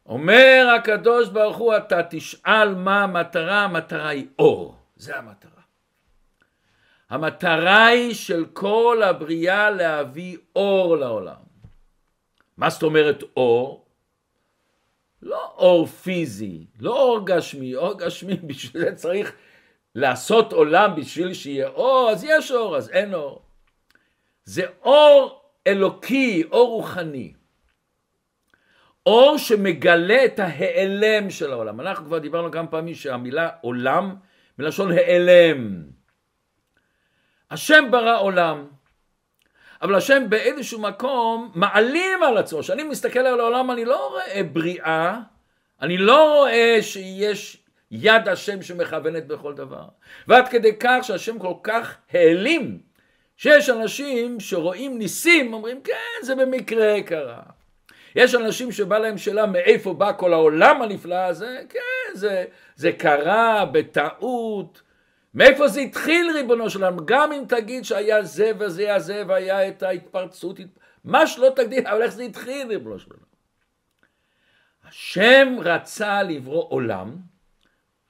אומר 0.06 0.76
הקדוש 0.76 1.30
ברוך 1.30 1.58
הוא, 1.58 1.78
אתה 1.78 2.02
תשאל 2.10 2.76
מה 2.76 3.04
המטרה, 3.04 3.64
המטרה 3.64 4.08
היא 4.08 4.28
אור, 4.40 4.76
זה 4.96 5.18
המטרה. 5.18 5.52
המטרה 7.10 7.86
היא 7.86 8.14
של 8.14 8.46
כל 8.54 9.02
הבריאה 9.04 9.70
להביא 9.70 10.38
אור 10.56 10.98
לעולם. 10.98 11.48
מה 12.58 12.70
זאת 12.70 12.84
אומרת 12.84 13.24
אור? 13.38 13.87
לא 15.22 15.54
אור 15.58 15.86
פיזי, 15.86 16.66
לא 16.80 17.02
אור 17.02 17.26
גשמי, 17.26 17.76
אור 17.76 18.00
גשמי 18.00 18.36
בשביל 18.48 18.84
זה 18.84 18.96
צריך 18.96 19.32
לעשות 19.96 20.54
עולם 20.54 20.96
בשביל 20.96 21.34
שיהיה 21.34 21.68
אור, 21.68 22.10
אז 22.12 22.24
יש 22.24 22.52
אור, 22.52 22.78
אז 22.78 22.90
אין 22.90 23.14
אור. 23.14 23.42
זה 24.44 24.66
אור 24.84 25.42
אלוקי, 25.68 26.44
אור 26.52 26.70
רוחני. 26.70 27.34
אור 29.06 29.38
שמגלה 29.38 30.26
את 30.26 30.40
ההיעלם 30.40 31.30
של 31.30 31.52
העולם. 31.52 31.82
אנחנו 31.82 32.06
כבר 32.06 32.18
דיברנו 32.18 32.52
כמה 32.52 32.68
פעמים 32.68 32.96
שהמילה 32.96 33.50
עולם 33.62 34.16
מלשון 34.60 34.92
העלם. 34.92 35.84
השם 37.52 37.92
ברא 37.92 38.22
עולם, 38.22 38.68
אבל 39.82 39.96
השם 39.96 40.30
באיזשהו 40.30 40.80
מקום 40.80 41.52
מעלים 41.56 42.24
על 42.24 42.38
עצמו. 42.38 42.60
כשאני 42.60 42.84
מסתכל 42.84 43.20
על 43.20 43.40
העולם 43.40 43.72
אני 43.72 43.86
לא 43.86 44.10
רואה 44.10 44.44
בריאה, 44.44 45.20
אני 45.82 45.98
לא 45.98 46.36
רואה 46.36 46.78
שיש 46.82 47.64
יד 47.92 48.28
השם 48.28 48.62
שמכוונת 48.62 49.28
בכל 49.28 49.54
דבר. 49.54 49.84
ועד 50.28 50.48
כדי 50.48 50.72
כך 50.80 51.00
שהשם 51.02 51.40
כל 51.40 51.54
כך 51.64 51.96
העלים, 52.14 52.80
שיש 53.38 53.70
אנשים 53.70 54.40
שרואים 54.40 54.98
ניסים, 54.98 55.54
אומרים 55.54 55.82
כן 55.82 55.94
זה 56.22 56.36
במקרה 56.36 57.02
קרה. 57.02 57.42
יש 58.16 58.36
אנשים 58.36 58.72
שבא 58.72 58.98
להם 58.98 59.18
שאלה 59.18 59.46
מאיפה 59.46 59.94
בא 59.94 60.12
כל 60.18 60.34
העולם 60.34 60.82
הנפלא 60.82 61.16
הזה, 61.16 61.58
כן, 61.70 62.14
זה, 62.16 62.46
זה 62.76 62.92
קרה 62.92 63.66
בטעות. 63.72 64.82
מאיפה 65.34 65.68
זה 65.68 65.80
התחיל 65.80 66.32
ריבונו 66.36 66.70
של 66.70 66.84
עולם? 66.84 66.98
גם 67.06 67.32
אם 67.32 67.44
תגיד 67.48 67.86
שהיה 67.86 68.24
זה 68.24 68.52
וזה 68.60 68.82
היה 68.82 69.00
זה 69.00 69.24
והיה 69.28 69.68
את 69.68 69.84
ההתפרצות, 69.84 70.60
מה 71.04 71.28
שלא 71.28 71.50
תגיד, 71.56 71.88
אבל 71.88 72.02
איך 72.02 72.12
זה 72.12 72.24
התחיל 72.24 72.68
ריבונו 72.68 73.00
של 73.00 73.12
עולם? 73.12 73.28
השם 74.88 75.56
רצה 75.60 76.24
לברוא 76.24 76.70
עולם 76.70 77.18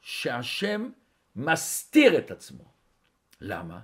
שהשם 0.02 0.90
מסתיר 1.36 2.18
את 2.18 2.32
עצמו. 2.32 2.64
למה? 3.42 3.80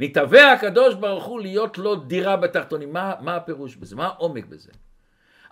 נתהווה 0.00 0.52
הקדוש 0.52 0.94
ברוך 0.94 1.24
הוא 1.24 1.40
להיות 1.40 1.78
לו 1.78 1.96
דירה 1.96 2.36
בתחתונים. 2.36 2.92
מה, 2.92 3.14
מה 3.20 3.36
הפירוש 3.36 3.76
בזה? 3.76 3.96
מה 3.96 4.06
העומק 4.06 4.44
בזה? 4.44 4.72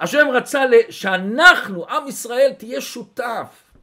השם 0.00 0.26
רצה 0.32 0.64
שאנחנו, 0.90 1.88
עם 1.88 2.08
ישראל, 2.08 2.52
תהיה 2.58 2.80
שותף. 2.80 3.73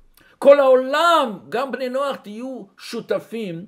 כל 0.42 0.60
העולם, 0.60 1.40
גם 1.50 1.72
בני 1.72 1.90
נוח, 1.90 2.16
תהיו 2.16 2.64
שותפים 2.78 3.66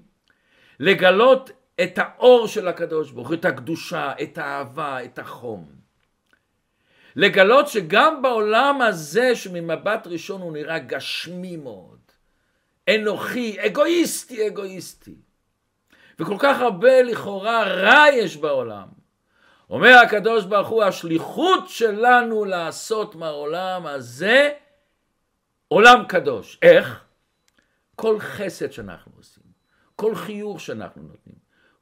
לגלות 0.79 1.51
את 1.83 1.97
האור 1.97 2.47
של 2.47 2.67
הקדוש 2.67 3.11
ברוך 3.11 3.27
הוא, 3.27 3.35
את 3.35 3.45
הקדושה, 3.45 4.13
את 4.21 4.37
האהבה, 4.37 5.03
את 5.03 5.19
החום. 5.19 5.65
לגלות 7.15 7.67
שגם 7.67 8.21
בעולם 8.21 8.81
הזה, 8.81 9.35
שממבט 9.35 10.07
ראשון 10.07 10.41
הוא 10.41 10.53
נראה 10.53 10.79
גשמי 10.79 11.57
מאוד, 11.57 11.99
אנוכי, 12.89 13.65
אגואיסטי, 13.65 14.47
אגואיסטי. 14.47 15.15
וכל 16.19 16.35
כך 16.39 16.59
הרבה 16.59 17.01
לכאורה 17.01 17.63
רע 17.63 18.03
יש 18.13 18.37
בעולם. 18.37 18.87
אומר 19.69 19.97
הקדוש 19.97 20.45
ברוך 20.45 20.67
הוא, 20.67 20.83
השליחות 20.83 21.69
שלנו 21.69 22.45
לעשות 22.45 23.15
מהעולם 23.15 23.85
הזה 23.85 24.51
עולם 25.73 26.03
קדוש. 26.07 26.59
איך? 26.61 27.03
כל 27.95 28.19
חסד 28.19 28.71
שאנחנו 28.71 29.11
עושים, 29.17 29.43
כל 29.95 30.15
חיוך 30.15 30.59
שאנחנו 30.59 31.01
נותנים, 31.01 31.35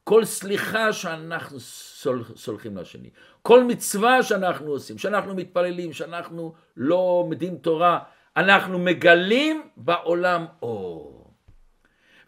כל 0.04 0.24
סליחה 0.24 0.92
שאנחנו 0.92 1.60
סול, 1.60 2.24
סולחים 2.36 2.76
לשני, 2.76 3.10
כל 3.42 3.64
מצווה 3.64 4.22
שאנחנו 4.22 4.70
עושים, 4.70 4.98
שאנחנו 4.98 5.34
מתפללים, 5.34 5.92
שאנחנו 5.92 6.54
לא 6.76 7.22
לומדים 7.24 7.58
תורה, 7.58 7.98
אנחנו 8.36 8.78
מגלים 8.78 9.68
בעולם 9.76 10.46
אור. 10.62 11.34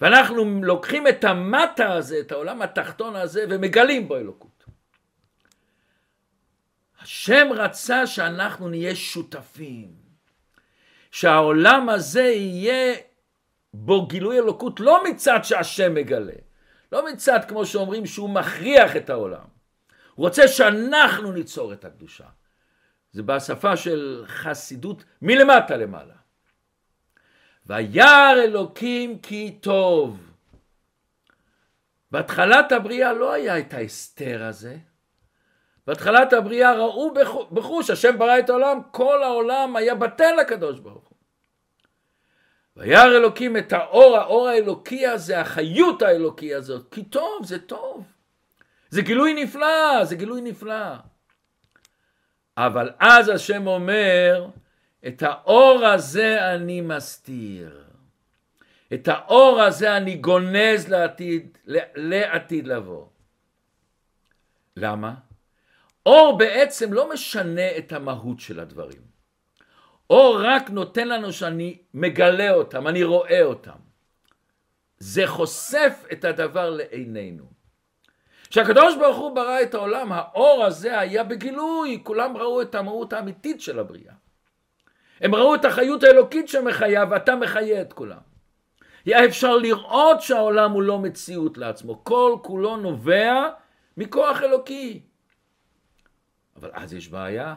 ואנחנו 0.00 0.44
לוקחים 0.62 1.08
את 1.08 1.24
המטה 1.24 1.92
הזה, 1.92 2.20
את 2.20 2.32
העולם 2.32 2.62
התחתון 2.62 3.16
הזה, 3.16 3.44
ומגלים 3.50 4.08
בו 4.08 4.16
אלוקות. 4.16 4.64
השם 7.00 7.46
רצה 7.50 8.06
שאנחנו 8.06 8.68
נהיה 8.68 8.96
שותפים, 8.96 10.03
שהעולם 11.14 11.88
הזה 11.88 12.22
יהיה 12.22 12.94
בו 13.74 14.06
גילוי 14.06 14.38
אלוקות 14.38 14.80
לא 14.80 15.04
מצד 15.04 15.40
שהשם 15.42 15.94
מגלה, 15.94 16.32
לא 16.92 17.12
מצד 17.12 17.38
כמו 17.48 17.66
שאומרים 17.66 18.06
שהוא 18.06 18.30
מכריח 18.30 18.96
את 18.96 19.10
העולם, 19.10 19.44
הוא 20.14 20.26
רוצה 20.26 20.48
שאנחנו 20.48 21.32
ניצור 21.32 21.72
את 21.72 21.84
הקדושה. 21.84 22.24
זה 23.12 23.22
בשפה 23.22 23.76
של 23.76 24.24
חסידות 24.26 25.04
מלמטה 25.22 25.76
למעלה. 25.76 26.14
וירא 27.66 28.32
אלוקים 28.32 29.18
כי 29.18 29.58
טוב. 29.60 30.20
בהתחלת 32.10 32.72
הבריאה 32.72 33.12
לא 33.12 33.32
היה 33.32 33.58
את 33.58 33.74
ההסתר 33.74 34.42
הזה. 34.42 34.76
בהתחלת 35.86 36.32
הבריאה 36.32 36.74
ראו 36.74 37.14
בחוש, 37.52 37.90
השם 37.90 38.18
ברא 38.18 38.38
את 38.38 38.50
העולם, 38.50 38.78
כל 38.90 39.22
העולם 39.22 39.76
היה 39.76 39.94
בטל 39.94 40.34
לקדוש 40.40 40.78
ברוך. 40.80 41.03
וירא 42.76 43.04
אלוקים 43.04 43.56
את 43.56 43.72
האור, 43.72 44.16
האור 44.16 44.48
האלוקי 44.48 45.06
הזה, 45.06 45.40
החיות 45.40 46.02
האלוקי 46.02 46.54
הזאת, 46.54 46.86
כי 46.90 47.04
טוב, 47.04 47.44
זה 47.44 47.58
טוב. 47.58 48.04
זה 48.90 49.02
גילוי 49.02 49.44
נפלא, 49.44 50.04
זה 50.04 50.16
גילוי 50.16 50.40
נפלא. 50.40 50.94
אבל 52.56 52.90
אז 52.98 53.28
השם 53.28 53.66
אומר, 53.66 54.46
את 55.06 55.22
האור 55.22 55.84
הזה 55.84 56.54
אני 56.54 56.80
מסתיר. 56.80 57.84
את 58.94 59.08
האור 59.08 59.60
הזה 59.60 59.96
אני 59.96 60.16
גונז 60.16 60.88
לעתיד, 60.88 61.58
לעתיד 61.94 62.66
לבוא. 62.66 63.06
למה? 64.76 65.14
אור 66.06 66.38
בעצם 66.38 66.92
לא 66.92 67.12
משנה 67.12 67.78
את 67.78 67.92
המהות 67.92 68.40
של 68.40 68.60
הדברים. 68.60 69.13
אור 70.10 70.40
רק 70.42 70.70
נותן 70.70 71.08
לנו 71.08 71.32
שאני 71.32 71.78
מגלה 71.94 72.50
אותם, 72.50 72.88
אני 72.88 73.04
רואה 73.04 73.42
אותם. 73.42 73.84
זה 74.98 75.26
חושף 75.26 76.04
את 76.12 76.24
הדבר 76.24 76.70
לעינינו. 76.70 77.44
כשהקדוש 78.50 78.96
ברוך 78.96 79.16
הוא 79.16 79.34
ברא 79.34 79.62
את 79.62 79.74
העולם, 79.74 80.12
האור 80.12 80.64
הזה 80.64 81.00
היה 81.00 81.24
בגילוי, 81.24 82.00
כולם 82.02 82.36
ראו 82.36 82.62
את 82.62 82.74
המהות 82.74 83.12
האמיתית 83.12 83.60
של 83.60 83.78
הבריאה. 83.78 84.14
הם 85.20 85.34
ראו 85.34 85.54
את 85.54 85.64
החיות 85.64 86.02
האלוקית 86.02 86.48
שמחיה 86.48 87.04
ואתה 87.10 87.36
מחיה 87.36 87.82
את 87.82 87.92
כולם. 87.92 88.18
היה 89.04 89.24
אפשר 89.24 89.56
לראות 89.56 90.20
שהעולם 90.20 90.72
הוא 90.72 90.82
לא 90.82 90.98
מציאות 90.98 91.58
לעצמו, 91.58 92.04
כל 92.04 92.36
כולו 92.42 92.76
נובע 92.76 93.48
מכוח 93.96 94.42
אלוקי. 94.42 95.02
אבל 96.56 96.70
אז 96.72 96.94
יש 96.94 97.08
בעיה. 97.08 97.54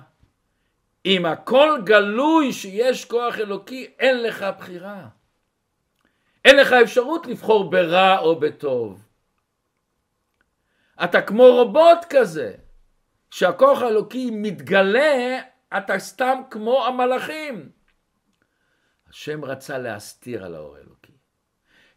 אם 1.08 1.26
הכל 1.26 1.80
גלוי 1.84 2.54
שיש 2.54 3.06
כוח 3.06 3.40
אלוקי, 3.40 3.92
אין 4.00 4.24
לך 4.24 4.46
בחירה. 4.58 5.08
אין 6.46 6.58
לך 6.58 6.74
אפשרות 6.74 7.28
לבחור 7.28 7.70
ברע 7.70 8.20
או 8.20 8.40
בטוב. 8.40 9.04
אתה 11.04 11.22
כמו 11.22 11.44
רובוט 11.44 12.06
כזה, 12.10 12.54
שהכוח 13.32 13.82
האלוקי 13.82 14.30
מתגלה, 14.32 15.40
אתה 15.78 16.00
סתם 16.00 16.42
כמו 16.50 16.86
המלאכים. 16.86 17.70
השם 19.10 19.46
רצה 19.46 19.78
להסתיר 19.78 20.46
על 20.46 20.56
האור 20.56 20.76
האלוקי. 20.76 21.14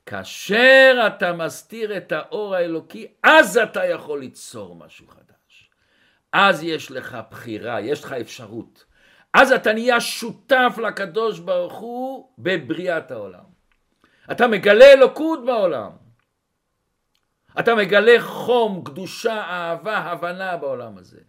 כאשר 0.07 1.07
אתה 1.07 1.33
מסתיר 1.33 1.97
את 1.97 2.13
האור 2.13 2.55
האלוקי, 2.55 3.07
אז 3.23 3.59
אתה 3.59 3.85
יכול 3.85 4.21
ליצור 4.21 4.77
משהו 4.77 5.07
חדש. 5.09 5.71
אז 6.33 6.63
יש 6.63 6.91
לך 6.91 7.19
בחירה, 7.31 7.81
יש 7.81 8.05
לך 8.05 8.13
אפשרות. 8.13 8.90
אז 9.35 9.53
אתה 9.53 9.73
נהיה 9.73 10.01
שותף 10.01 10.79
לקדוש 10.83 11.39
ברוך 11.39 11.75
הוא 11.75 12.33
בבריאת 12.39 13.11
העולם. 13.11 13.45
אתה 14.31 14.47
מגלה 14.47 14.93
אלוקות 14.93 15.45
בעולם. 15.45 15.91
אתה 17.59 17.75
מגלה 17.75 18.21
חום, 18.21 18.85
קדושה, 18.85 19.43
אהבה, 19.43 19.97
הבנה 19.97 20.57
בעולם 20.57 20.99
הזה. 20.99 21.21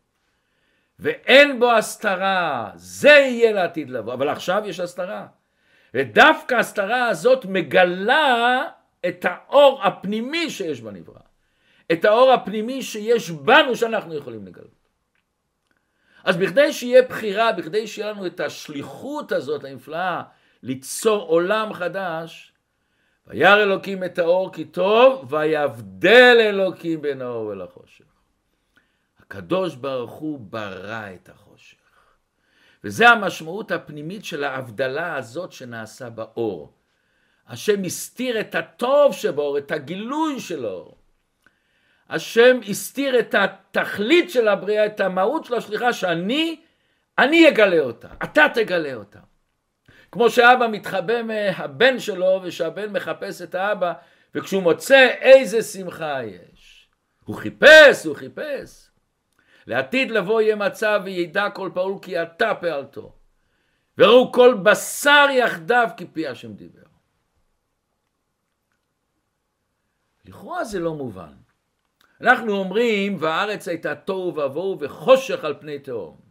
ואין 0.99 1.59
בו 1.59 1.71
הסתרה, 1.71 2.71
זה 2.75 3.09
יהיה 3.09 3.51
לעתיד 3.51 3.89
לבוא. 3.89 4.13
אבל 4.13 4.29
עכשיו 4.29 4.63
יש 4.65 4.79
הסתרה. 4.79 5.27
ודווקא 5.93 6.55
ההסתרה 6.55 7.07
הזאת 7.07 7.45
מגלה 7.45 8.63
את 9.07 9.25
האור 9.29 9.83
הפנימי 9.83 10.49
שיש 10.49 10.81
בנברא. 10.81 11.19
את 11.91 12.05
האור 12.05 12.31
הפנימי 12.31 12.83
שיש 12.83 13.31
בנו 13.31 13.75
שאנחנו 13.75 14.15
יכולים 14.15 14.45
לגלות. 14.47 14.80
אז 16.23 16.37
בכדי 16.37 16.73
שיהיה 16.73 17.01
בחירה, 17.01 17.51
בכדי 17.51 17.87
שיהיה 17.87 18.11
לנו 18.11 18.25
את 18.25 18.39
השליחות 18.39 19.31
הזאת 19.31 19.63
הנפלאה 19.63 20.23
ליצור 20.63 21.21
עולם 21.27 21.73
חדש, 21.73 22.53
וירא 23.27 23.63
אלוקים 23.63 24.03
את 24.03 24.19
האור 24.19 24.53
כי 24.53 24.65
טוב, 24.65 25.33
ויבדל 25.33 26.37
אלוקים 26.39 27.01
בין 27.01 27.21
האור 27.21 27.45
ולחושך. 27.45 28.05
הקדוש 29.19 29.75
ברוך 29.75 30.11
הוא 30.11 30.39
ברא 30.39 31.13
את 31.13 31.29
החושך. 31.29 31.77
וזה 32.83 33.09
המשמעות 33.09 33.71
הפנימית 33.71 34.25
של 34.25 34.43
ההבדלה 34.43 35.15
הזאת 35.15 35.51
שנעשה 35.51 36.09
באור. 36.09 36.73
השם 37.47 37.83
הסתיר 37.83 38.39
את 38.39 38.55
הטוב 38.55 39.13
שבאור, 39.13 39.57
את 39.57 39.71
הגילוי 39.71 40.39
של 40.39 40.65
האור. 40.65 41.00
השם 42.11 42.59
הסתיר 42.69 43.19
את 43.19 43.35
התכלית 43.35 44.31
של 44.31 44.47
הבריאה, 44.47 44.85
את 44.85 44.99
המהות 44.99 45.45
של 45.45 45.53
השליחה, 45.53 45.93
שאני, 45.93 46.61
אני 47.17 47.49
אגלה 47.49 47.79
אותה, 47.79 48.07
אתה 48.23 48.45
תגלה 48.53 48.93
אותה. 48.93 49.19
כמו 50.11 50.29
שאבא 50.29 50.67
מתחבא 50.67 51.21
מהבן 51.21 51.99
שלו 51.99 52.39
ושהבן 52.43 52.91
מחפש 52.91 53.41
את 53.41 53.55
האבא 53.55 53.93
וכשהוא 54.35 54.63
מוצא 54.63 55.07
איזה 55.21 55.61
שמחה 55.61 56.23
יש. 56.23 56.89
הוא 57.23 57.35
חיפש, 57.35 58.05
הוא 58.05 58.15
חיפש. 58.15 58.89
לעתיד 59.67 60.11
לבוא 60.11 60.41
יהיה 60.41 60.55
מצב 60.55 61.01
וידע 61.03 61.49
כל 61.49 61.69
פעול 61.73 61.99
כי 62.01 62.21
אתה 62.21 62.55
פעלתו. 62.55 63.15
וראו 63.97 64.31
כל 64.31 64.57
בשר 64.63 65.27
יחדיו 65.31 65.87
כי 65.97 66.05
פי 66.05 66.27
השם 66.27 66.53
דיבר. 66.53 66.81
לכאורה 70.25 70.63
זה 70.63 70.79
לא 70.79 70.93
מובן. 70.93 71.40
אנחנו 72.21 72.53
אומרים 72.53 73.17
והארץ 73.19 73.67
הייתה 73.67 73.95
תוהו 73.95 74.27
ובוהו 74.27 74.77
וחושך 74.79 75.43
על 75.43 75.55
פני 75.59 75.79
תהום. 75.79 76.21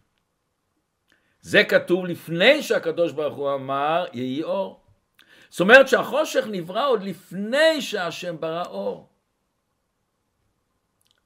זה 1.41 1.65
כתוב 1.65 2.07
לפני 2.07 2.63
שהקדוש 2.63 3.13
ברוך 3.13 3.37
הוא 3.37 3.55
אמר 3.55 4.07
יהי 4.13 4.43
אור. 4.43 4.85
זאת 5.51 5.61
אומרת 5.61 5.89
שהחושך 5.89 6.45
נברא 6.51 6.89
עוד 6.89 7.03
לפני 7.03 7.81
שהשם 7.81 8.41
ברא 8.41 8.65
אור. 8.67 9.09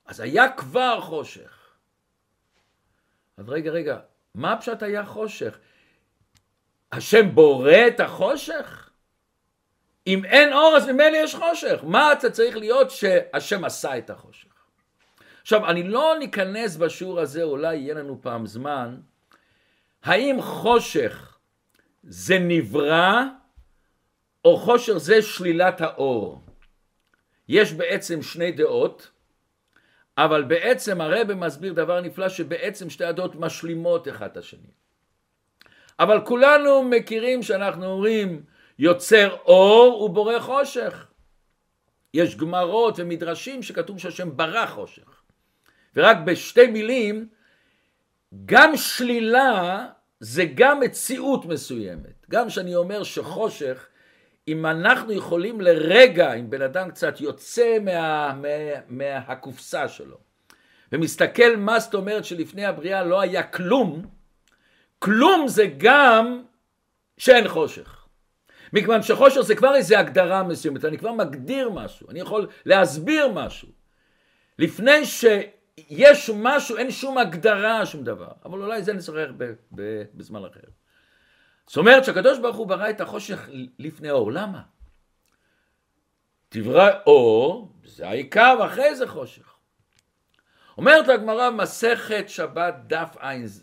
אז 0.06 0.20
היה 0.20 0.52
כבר 0.52 1.00
חושך. 1.00 1.76
אז 3.36 3.48
רגע, 3.48 3.70
רגע, 3.70 3.98
מה 4.34 4.56
פשוט 4.60 4.82
היה 4.82 5.04
חושך? 5.04 5.58
השם 6.92 7.34
בורא 7.34 7.72
את 7.88 8.00
החושך? 8.00 8.90
אם 10.06 10.24
אין 10.24 10.52
אור 10.52 10.76
אז 10.76 10.88
ממילא 10.88 11.16
יש 11.16 11.34
חושך. 11.34 11.80
מה 11.82 12.12
אתה 12.12 12.30
צריך 12.30 12.56
להיות 12.56 12.90
שהשם 12.90 13.64
עשה 13.64 13.98
את 13.98 14.10
החושך? 14.10 14.53
עכשיו, 15.44 15.66
אני 15.66 15.82
לא 15.82 16.16
ניכנס 16.18 16.76
בשיעור 16.76 17.20
הזה, 17.20 17.42
אולי 17.42 17.76
יהיה 17.76 17.94
לנו 17.94 18.18
פעם 18.22 18.46
זמן, 18.46 18.96
האם 20.02 20.42
חושך 20.42 21.38
זה 22.02 22.38
נברא 22.38 23.22
או 24.44 24.56
חושך 24.56 24.96
זה 24.96 25.22
שלילת 25.22 25.80
האור? 25.80 26.40
יש 27.48 27.72
בעצם 27.72 28.22
שני 28.22 28.52
דעות, 28.52 29.10
אבל 30.18 30.42
בעצם 30.42 31.00
הרב 31.00 31.32
מסביר 31.32 31.72
דבר 31.72 32.00
נפלא 32.00 32.28
שבעצם 32.28 32.90
שתי 32.90 33.04
הדעות 33.04 33.34
משלימות 33.34 34.08
אחת 34.08 34.36
השני. 34.36 34.72
אבל 35.98 36.20
כולנו 36.24 36.82
מכירים 36.82 37.42
שאנחנו 37.42 37.86
אומרים 37.86 38.44
יוצר 38.78 39.36
אור 39.44 40.02
ובורא 40.02 40.38
חושך. 40.38 41.06
יש 42.14 42.36
גמרות 42.36 42.94
ומדרשים 42.98 43.62
שכתוב 43.62 43.98
שהשם 43.98 44.36
ברא 44.36 44.66
חושך. 44.66 45.13
ורק 45.96 46.16
בשתי 46.24 46.66
מילים, 46.66 47.28
גם 48.46 48.76
שלילה 48.76 49.86
זה 50.20 50.44
גם 50.54 50.80
מציאות 50.80 51.44
מסוימת. 51.44 52.26
גם 52.30 52.50
שאני 52.50 52.74
אומר 52.74 53.02
שחושך, 53.02 53.86
אם 54.48 54.66
אנחנו 54.66 55.12
יכולים 55.12 55.60
לרגע, 55.60 56.32
אם 56.32 56.50
בן 56.50 56.62
אדם 56.62 56.90
קצת 56.90 57.20
יוצא 57.20 57.78
מה, 57.78 58.34
מה, 58.42 58.48
מהקופסה 58.88 59.88
שלו, 59.88 60.16
ומסתכל 60.92 61.56
מה 61.56 61.80
זאת 61.80 61.94
אומרת 61.94 62.24
שלפני 62.24 62.64
הבריאה 62.64 63.04
לא 63.04 63.20
היה 63.20 63.42
כלום, 63.42 64.02
כלום 64.98 65.48
זה 65.48 65.66
גם 65.78 66.42
שאין 67.18 67.48
חושך. 67.48 68.04
מכיוון 68.72 69.02
שחושך 69.02 69.40
זה 69.40 69.54
כבר 69.54 69.74
איזו 69.74 69.96
הגדרה 69.96 70.42
מסוימת, 70.42 70.84
אני 70.84 70.98
כבר 70.98 71.12
מגדיר 71.12 71.70
משהו, 71.70 72.10
אני 72.10 72.20
יכול 72.20 72.46
להסביר 72.66 73.28
משהו. 73.28 73.68
לפני 74.58 75.04
שיש 75.80 76.30
משהו, 76.34 76.76
אין 76.76 76.90
שום 76.90 77.18
הגדרה, 77.18 77.86
שום 77.86 78.04
דבר. 78.04 78.32
אבל 78.44 78.62
אולי 78.62 78.82
זה 78.82 78.92
נשוחח 78.92 79.28
בזמן 80.14 80.44
אחר. 80.44 80.60
זאת 81.66 81.76
אומרת 81.76 82.04
שהקדוש 82.04 82.38
ברוך 82.38 82.56
הוא 82.56 82.66
ברא 82.66 82.90
את 82.90 83.00
החושך 83.00 83.48
לפני 83.78 84.08
האור, 84.08 84.32
למה? 84.32 84.62
תברא 86.48 86.90
אור, 87.06 87.72
זה 87.84 88.08
העיקר, 88.08 88.56
ואחרי 88.60 88.96
זה 88.96 89.06
חושך. 89.06 89.54
אומרת 90.78 91.08
הגמרא 91.08 91.50
מסכת 91.50 92.24
שבת 92.28 92.74
דף 92.86 93.16
ע"ז 93.18 93.62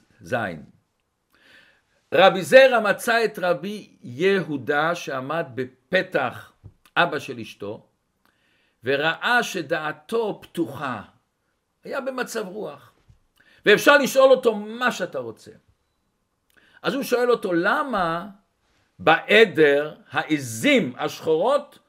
רבי 2.14 2.42
זרע 2.42 2.80
מצא 2.80 3.26
את 3.26 3.40
רבי 3.40 3.98
יהודה 4.02 4.96
שעמד 4.96 5.46
בפתח 5.56 6.52
אבא 6.98 7.20
של 7.20 7.40
אשתו 7.40 7.88
וראה 8.84 9.44
שדעתו 9.44 10.40
פתוחה, 10.42 11.02
היה 11.84 12.02
במצב 12.02 12.48
רוח 12.48 12.94
ואפשר 13.66 13.98
לשאול 13.98 14.32
אותו 14.32 14.56
מה 14.56 14.92
שאתה 14.92 15.20
רוצה. 15.20 15.52
אז 16.82 16.94
הוא 16.94 17.04
שואל 17.04 17.32
אותו 17.32 17.54
למה 17.54 18.28
בעדר 19.00 19.96
העזים 20.12 20.94
השחורות 20.98 21.80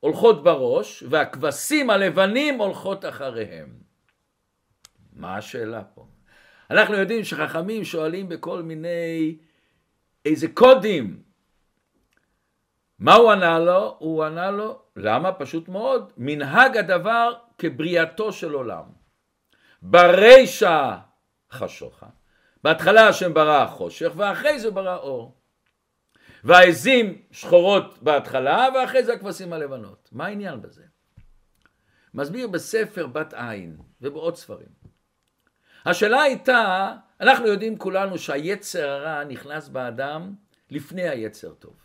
הולכות 0.00 0.42
בראש 0.42 1.04
והכבשים 1.08 1.90
הלבנים 1.90 2.58
הולכות 2.58 3.04
אחריהם. 3.04 3.68
מה 5.12 5.36
השאלה 5.36 5.82
פה? 5.84 6.06
אנחנו 6.70 6.94
יודעים 6.94 7.24
שחכמים 7.24 7.84
שואלים 7.84 8.28
בכל 8.28 8.62
מיני 8.62 9.36
איזה 10.24 10.48
קודים. 10.54 11.22
מה 12.98 13.14
הוא 13.14 13.32
ענה 13.32 13.58
לו? 13.58 13.96
הוא 13.98 14.24
ענה 14.24 14.50
לו, 14.50 14.78
למה? 14.96 15.32
פשוט 15.32 15.68
מאוד, 15.68 16.12
מנהג 16.16 16.76
הדבר 16.76 17.34
כבריאתו 17.58 18.32
של 18.32 18.52
עולם. 18.52 19.01
ברישא 19.82 20.96
חשוכה. 21.52 22.06
בהתחלה 22.64 23.08
השם 23.08 23.34
ברא 23.34 23.66
חושך 23.66 24.12
ואחרי 24.16 24.58
זה 24.58 24.70
ברא 24.70 24.96
אור. 24.96 25.36
והעזים 26.44 27.22
שחורות 27.30 28.02
בהתחלה 28.02 28.68
ואחרי 28.74 29.04
זה 29.04 29.12
הכבשים 29.12 29.52
הלבנות. 29.52 30.08
מה 30.12 30.26
העניין 30.26 30.62
בזה? 30.62 30.82
מסביר 32.14 32.48
בספר 32.48 33.06
בת 33.06 33.34
עין 33.36 33.76
ובעוד 34.00 34.36
ספרים. 34.36 34.68
השאלה 35.86 36.22
הייתה, 36.22 36.92
אנחנו 37.20 37.46
יודעים 37.46 37.78
כולנו 37.78 38.18
שהיצר 38.18 38.88
הרע 38.88 39.24
נכנס 39.24 39.68
באדם 39.68 40.34
לפני 40.70 41.08
היצר 41.08 41.54
טוב. 41.54 41.76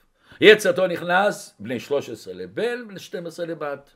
יצר 0.41 0.71
טוב 0.71 0.85
נכנס 0.85 1.55
בני 1.59 1.79
13 1.79 2.33
לבן, 2.33 2.87
בני 2.87 2.99
12 2.99 3.45
לבת. 3.45 3.95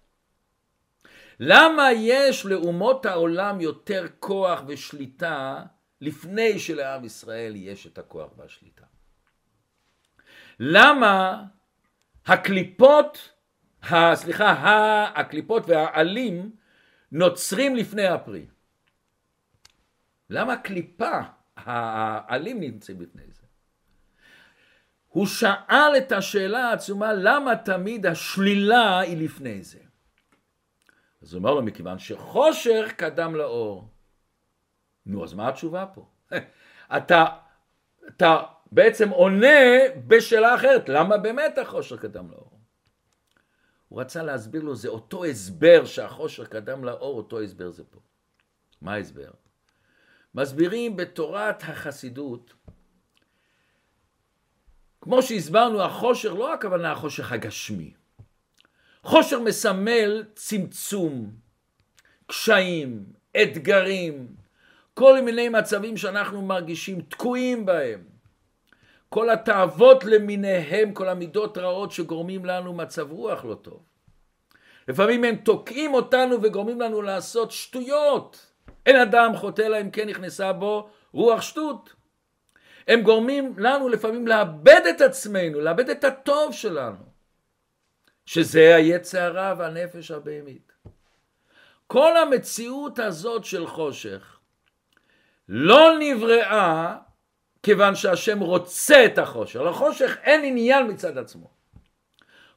למה 1.40 1.92
יש 1.92 2.46
לאומות 2.46 3.06
העולם 3.06 3.62
יותר 3.62 4.08
כוח 4.20 4.62
ושליטה 4.68 5.64
לפני 6.02 6.60
שלעם 6.60 7.06
ישראל 7.06 7.54
יש 7.56 7.88
את 7.88 7.98
הכוח 7.98 8.30
והשליטה? 8.38 8.86
למה 10.60 11.44
הקליפות, 12.26 13.34
סליחה, 14.14 15.12
הקליפות 15.16 15.64
והעלים 15.68 16.56
נוצרים 17.12 17.76
לפני 17.76 18.08
הפרי? 18.08 18.46
למה 20.30 20.54
הקליפה, 20.54 21.20
העלים 21.56 22.60
נמצאים 22.60 22.98
בפני 22.98 23.24
זה? 23.32 23.42
הוא 25.08 25.28
שאל 25.28 25.92
את 25.98 26.12
השאלה 26.12 26.70
העצומה 26.70 27.14
למה 27.14 27.56
תמיד 27.56 28.06
השלילה 28.06 29.00
היא 29.00 29.24
לפני 29.24 29.64
זה. 29.64 29.80
אז 31.22 31.34
הוא 31.34 31.40
אומר 31.40 31.54
לו 31.54 31.62
מכיוון 31.62 32.00
שחושך 32.00 32.92
קדם 32.98 33.36
לאור. 33.36 33.90
נו 35.06 35.24
אז 35.24 35.34
מה 35.34 35.48
התשובה 35.48 35.86
פה? 35.94 36.06
אתה, 36.98 37.26
אתה 38.08 38.44
בעצם 38.72 39.10
עונה 39.10 39.48
בשאלה 40.08 40.56
אחרת 40.56 40.90
למה 40.90 41.18
באמת 41.18 41.58
החושך 41.58 42.02
קדם 42.02 42.32
לאור? 42.32 42.60
הוא 43.88 44.02
רצה 44.02 44.24
להסביר 44.24 44.64
לו 44.64 44.76
זה 44.76 44.88
אותו 44.88 45.26
הסבר 45.26 45.86
שהחושך 45.86 46.48
קדם 46.48 46.84
לאור 46.84 47.18
אותו 47.18 47.42
הסבר 47.42 47.72
זה 47.72 47.84
פה. 47.84 48.00
מה 48.82 48.94
ההסבר? 48.94 49.32
מסבירים 50.36 50.96
בתורת 50.96 51.64
החסידות, 51.64 52.54
כמו 55.02 55.22
שהסברנו, 55.22 55.82
החושר 55.82 56.34
לא 56.34 56.54
הכוונה 56.54 56.92
החושך 56.92 57.32
הגשמי. 57.32 57.94
חושר 59.04 59.40
מסמל 59.40 60.24
צמצום, 60.36 61.32
קשיים, 62.28 63.04
אתגרים, 63.42 64.28
כל 64.94 65.22
מיני 65.22 65.50
מצבים 65.50 65.98
שאנחנו 65.98 66.42
מרגישים 66.42 67.02
תקועים 67.02 67.66
בהם. 67.66 68.04
כל 69.10 69.30
התאוות 69.30 70.04
למיניהם, 70.04 70.94
כל 70.94 71.10
המידות 71.10 71.58
רעות 71.58 71.92
שגורמים 71.92 72.46
לנו 72.46 72.74
מצב 72.74 73.12
רוח 73.12 73.46
לא 73.46 73.56
טוב. 73.56 73.80
לפעמים 74.88 75.24
הם 75.24 75.36
תוקעים 75.36 75.94
אותנו 75.94 76.42
וגורמים 76.42 76.82
לנו 76.82 77.02
לעשות 77.02 77.52
שטויות. 77.52 78.52
אין 78.86 78.96
אדם 78.96 79.36
חוטא 79.36 79.62
לה 79.62 79.82
אם 79.82 79.92
כן 79.92 80.10
נכנסה 80.10 80.54
בו 80.54 80.90
רוח 81.14 81.42
שטות. 81.42 81.94
הם 82.88 83.02
גורמים 83.02 83.54
לנו 83.58 83.90
לפעמים 83.90 84.28
לאבד 84.28 84.82
את 84.90 85.02
עצמנו, 85.02 85.60
לאבד 85.62 85.90
את 85.90 86.04
הטוב 86.04 86.54
שלנו, 86.54 87.11
שזה 88.32 88.76
היצע 88.76 89.26
הרע 89.26 89.54
והנפש 89.58 90.12
הבהמית. 90.12 90.72
כל 91.88 92.18
המציאות 92.18 93.00
הזאת 93.00 93.46
של 93.46 93.68
חושך 93.68 94.40
לא 95.50 95.90
נבראה 96.00 96.98
כיוון 97.64 97.96
שהשם 97.96 98.40
רוצה 98.40 99.06
את 99.06 99.18
החושך. 99.18 99.60
לחושך 99.60 100.18
אין 100.24 100.46
עניין 100.46 100.88
מצד 100.88 101.18
עצמו. 101.18 101.50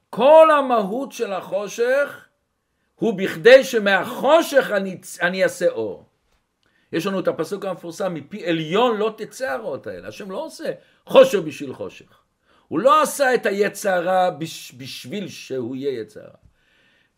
כל 0.09 0.51
המהות 0.51 1.11
של 1.11 1.33
החושך 1.33 2.25
הוא 2.95 3.17
בכדי 3.17 3.63
שמהחושך 3.63 4.71
אני, 4.71 5.01
אני 5.21 5.43
אעשה 5.43 5.67
אור. 5.67 6.09
יש 6.91 7.05
לנו 7.05 7.19
את 7.19 7.27
הפסוק 7.27 7.65
המפורסם, 7.65 8.13
מפי 8.13 8.45
עליון 8.45 8.97
לא 8.97 9.13
תצא 9.17 9.51
הרעות 9.51 9.87
האלה. 9.87 10.07
השם 10.07 10.31
לא 10.31 10.45
עושה 10.45 10.71
חושך 11.05 11.39
בשביל 11.39 11.73
חושך. 11.73 12.24
הוא 12.67 12.79
לא 12.79 13.01
עשה 13.01 13.35
את 13.35 13.45
היצע 13.45 14.29
בש, 14.29 14.71
בשביל 14.77 15.27
שהוא 15.27 15.75
יהיה 15.75 16.01
יצע. 16.01 16.21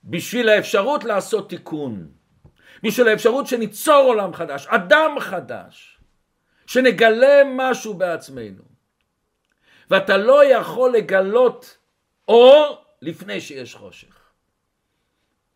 בשביל 0.03 0.49
האפשרות 0.49 1.03
לעשות 1.03 1.49
תיקון. 1.49 2.11
בשביל 2.83 3.07
האפשרות 3.07 3.47
שניצור 3.47 4.03
עולם 4.07 4.33
חדש, 4.33 4.67
אדם 4.67 5.19
חדש. 5.19 5.99
שנגלה 6.65 7.41
משהו 7.45 7.93
בעצמנו. 7.93 8.63
ואתה 9.89 10.17
לא 10.17 10.45
יכול 10.45 10.93
לגלות 10.93 11.77
אור 12.27 12.85
לפני 13.01 13.41
שיש 13.41 13.75
חושך. 13.75 14.17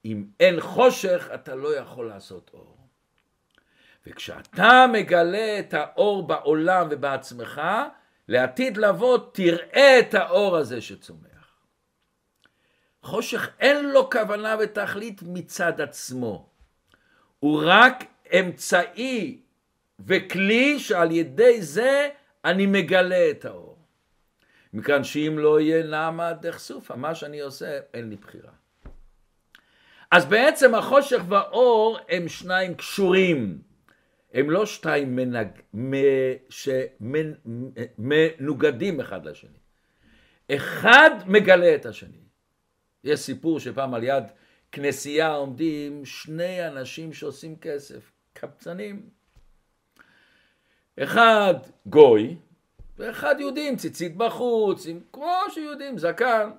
אם 0.06 0.26
אין 0.40 0.60
חושך, 0.60 1.30
אתה 1.34 1.56
לא 1.56 1.76
יכול 1.76 2.08
לעשות 2.08 2.52
אור. 2.54 2.78
וכשאתה 4.08 4.86
מגלה 4.94 5.60
את 5.60 5.74
האור 5.74 6.28
בעולם 6.28 6.88
ובעצמך, 6.92 7.62
לעתיד 8.32 8.78
לבוא 8.78 9.18
תראה 9.32 10.00
את 10.00 10.14
האור 10.14 10.58
הזה 10.58 10.82
שצומח. 10.82 11.66
חושך 13.02 13.50
אין 13.60 13.90
לו 13.90 14.10
כוונה 14.10 14.56
ותכלית 14.60 15.22
מצד 15.24 15.82
עצמו, 15.82 16.50
הוא 17.40 17.64
רק 17.66 18.04
אמצעי 18.40 19.42
וכלי 20.00 20.80
שעל 20.80 21.12
ידי 21.12 21.62
זה 21.62 22.10
אני 22.46 22.66
מגלה 22.66 23.30
את 23.32 23.46
האור. 23.46 23.78
מכאן 24.74 25.04
שאם 25.04 25.36
לא 25.40 25.60
יהיה 25.60 25.84
נעמה 25.84 26.34
דחסופה, 26.34 26.96
מה 26.96 27.16
שאני 27.16 27.40
עושה 27.40 27.80
אין 27.94 28.10
לי 28.10 28.16
בחירה. 28.16 28.52
אז 30.12 30.26
בעצם 30.26 30.76
החושך 30.76 31.22
והאור 31.28 32.00
הם 32.10 32.28
שניים 32.28 32.76
קשורים. 32.76 33.62
הם 34.34 34.50
לא 34.50 34.66
שתיים 34.66 35.16
מנג... 35.16 35.48
מנוגדים 37.98 39.00
אחד 39.00 39.26
לשני. 39.26 39.50
אחד 40.52 41.10
מגלה 41.28 41.76
את 41.76 41.86
השני. 41.86 42.18
יש 43.04 43.20
סיפור 43.20 43.60
שפעם 43.60 43.94
על 43.94 44.04
יד 44.04 44.24
כנסייה 44.72 45.34
עומדים 45.34 46.06
שני 46.06 46.68
אנשים 46.68 47.14
שעושים 47.14 47.56
כסף, 47.56 48.12
קבצנים. 48.34 49.10
אחד 51.00 51.54
גוי, 51.86 52.38
ואחד 52.98 53.36
יהודי 53.40 53.68
עם 53.70 53.76
ציצית 53.76 54.18
בחוץ, 54.18 54.86
עם 54.86 55.00
כמו 55.14 55.38
שיהודים, 55.50 55.98
זקן. 55.98 56.50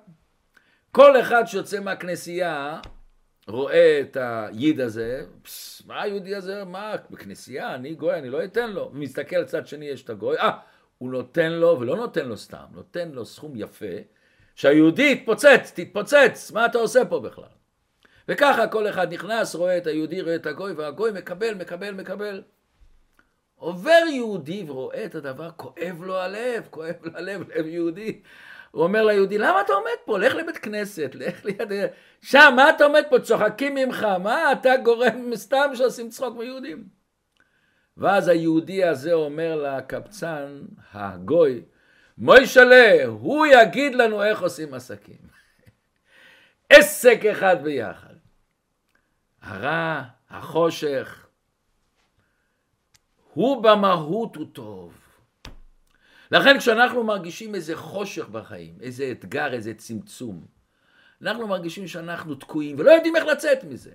כל 0.91 1.19
אחד 1.19 1.43
שיוצא 1.45 1.79
מהכנסייה 1.79 2.79
רואה 3.47 4.01
את 4.01 4.17
היד 4.19 4.79
הזה, 4.79 5.25
פס, 5.41 5.81
מה 5.85 6.01
היהודי 6.01 6.35
הזה, 6.35 6.63
מה, 6.65 6.95
בכנסייה, 7.09 7.75
אני 7.75 7.95
גוי, 7.95 8.19
אני 8.19 8.29
לא 8.29 8.43
אתן 8.43 8.71
לו. 8.71 8.91
מסתכל 8.93 9.35
לצד 9.35 9.67
שני, 9.67 9.85
יש 9.85 10.03
את 10.03 10.09
הגוי, 10.09 10.37
אה, 10.37 10.51
הוא 10.97 11.11
נותן 11.11 11.51
לו, 11.51 11.77
ולא 11.79 11.95
נותן 11.95 12.25
לו 12.25 12.37
סתם, 12.37 12.65
נותן 12.71 13.11
לו 13.11 13.25
סכום 13.25 13.53
יפה, 13.55 13.95
שהיהודי 14.55 15.11
יתפוצץ, 15.11 15.71
תתפוצץ, 15.75 16.51
מה 16.51 16.65
אתה 16.65 16.77
עושה 16.77 17.05
פה 17.05 17.19
בכלל? 17.19 17.53
וככה 18.27 18.67
כל 18.67 18.89
אחד 18.89 19.13
נכנס, 19.13 19.55
רואה 19.55 19.77
את 19.77 19.87
היהודי, 19.87 20.21
רואה 20.21 20.35
את 20.35 20.45
הגוי, 20.45 20.73
והגוי 20.73 21.11
מקבל, 21.11 21.53
מקבל, 21.53 21.91
מקבל. 21.91 22.43
עובר 23.55 24.03
יהודי 24.11 24.65
ורואה 24.67 25.05
את 25.05 25.15
הדבר, 25.15 25.49
כואב 25.57 26.03
לו 26.03 26.17
הלב, 26.17 26.67
כואב 26.69 26.95
לו 27.01 27.11
הלב, 27.15 27.49
לב 27.55 27.65
יהודי. 27.65 28.21
הוא 28.73 28.83
אומר 28.83 29.03
ליהודי, 29.03 29.37
למה 29.37 29.61
אתה 29.61 29.73
עומד 29.73 29.89
פה? 30.05 30.19
לך 30.19 30.35
לבית 30.35 30.57
כנסת, 30.57 31.11
לך 31.15 31.45
ליד... 31.45 31.71
שם, 32.21 32.53
מה 32.55 32.69
אתה 32.69 32.83
עומד 32.83 33.03
פה? 33.09 33.19
צוחקים 33.19 33.75
ממך, 33.75 34.03
מה 34.03 34.51
אתה 34.51 34.77
גורם 34.83 35.35
סתם 35.35 35.71
שעושים 35.73 36.09
צחוק 36.09 36.37
מיהודים? 36.37 36.83
ואז 37.97 38.27
היהודי 38.27 38.83
הזה 38.83 39.13
אומר 39.13 39.55
לקבצן, 39.55 40.61
הגוי, 40.91 41.61
מוישלה, 42.17 43.05
הוא 43.05 43.45
יגיד 43.45 43.95
לנו 43.95 44.23
איך 44.23 44.41
עושים 44.41 44.73
עסקים. 44.73 45.21
עסק 46.69 47.25
אחד 47.31 47.63
ביחד. 47.63 48.13
הרע, 49.41 50.01
החושך, 50.29 51.27
הוא 53.33 53.63
במהות 53.63 54.35
הוא 54.35 54.45
טוב. 54.53 55.02
לכן 56.33 56.59
כשאנחנו 56.59 57.03
מרגישים 57.03 57.55
איזה 57.55 57.75
חושך 57.75 58.29
בחיים, 58.29 58.77
איזה 58.81 59.11
אתגר, 59.11 59.53
איזה 59.53 59.73
צמצום, 59.73 60.45
אנחנו 61.21 61.47
מרגישים 61.47 61.87
שאנחנו 61.87 62.35
תקועים 62.35 62.79
ולא 62.79 62.91
יודעים 62.91 63.15
איך 63.15 63.25
לצאת 63.25 63.63
מזה. 63.63 63.91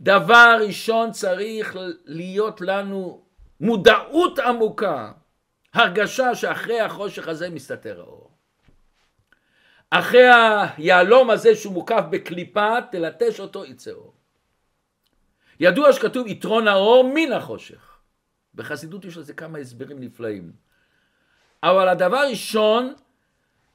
דבר 0.00 0.56
ראשון 0.66 1.12
צריך 1.12 1.76
להיות 2.04 2.60
לנו 2.60 3.24
מודעות 3.60 4.38
עמוקה, 4.38 5.12
הרגשה 5.74 6.34
שאחרי 6.34 6.80
החושך 6.80 7.28
הזה 7.28 7.50
מסתתר 7.50 8.00
האור. 8.00 8.30
אחרי 9.90 10.26
היהלום 10.76 11.30
הזה 11.30 11.54
שהוא 11.54 11.72
מוקף 11.72 12.02
בקליפה, 12.10 12.76
תלטש 12.90 13.40
אותו 13.40 13.64
יצא 13.64 13.90
אור. 13.90 14.14
ידוע 15.60 15.92
שכתוב 15.92 16.26
יתרון 16.26 16.68
האור 16.68 17.12
מן 17.14 17.32
החושך. 17.32 17.98
בחסידות 18.54 19.04
יש 19.04 19.16
לזה 19.16 19.34
כמה 19.34 19.58
הסברים 19.58 20.00
נפלאים. 20.00 20.65
אבל 21.62 21.88
הדבר 21.88 22.24
ראשון, 22.30 22.94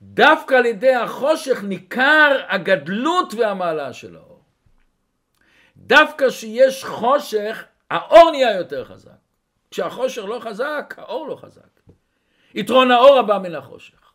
דווקא 0.02 0.56
על 0.56 0.66
ידי 0.66 0.96
החושך 0.96 1.64
ניכר 1.64 2.42
הגדלות 2.48 3.34
והמעלה 3.34 3.94
של 3.94 4.16
האור. 4.16 4.44
דווקא 5.78 6.30
שיש 6.30 6.86
חושך, 6.86 7.64
האור 7.90 8.32
נהיה 8.32 8.58
יותר 8.58 8.86
חזק. 8.86 9.12
כשהחושך 9.72 10.24
לא 10.24 10.40
חזק, 10.40 10.94
האור 10.98 11.28
לא 11.28 11.36
חזק. 11.36 11.82
יתרון 12.54 12.92
האור 12.92 13.20
הבא 13.20 13.38
מן 13.38 13.56
החושך. 13.56 14.14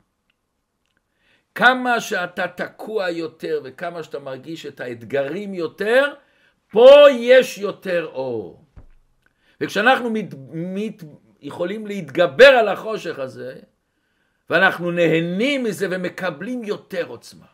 כמה 1.55 2.01
שאתה 2.01 2.49
תקוע 2.49 3.11
יותר 3.11 3.61
וכמה 3.65 4.03
שאתה 4.03 4.19
מרגיש 4.19 4.67
את 4.67 4.81
האתגרים 4.81 5.55
יותר, 5.55 6.15
פה 6.71 6.91
יש 7.11 7.59
יותר 7.59 8.09
אור. 8.13 8.65
וכשאנחנו 9.61 10.11
מת, 10.11 10.35
מת, 10.53 11.03
יכולים 11.41 11.87
להתגבר 11.87 12.47
על 12.47 12.69
החושך 12.69 13.19
הזה, 13.19 13.61
ואנחנו 14.51 14.91
נהנים 14.91 15.65
מזה 15.65 15.87
ומקבלים 15.91 16.65
יותר 16.65 17.07
עוצמה. 17.07 17.47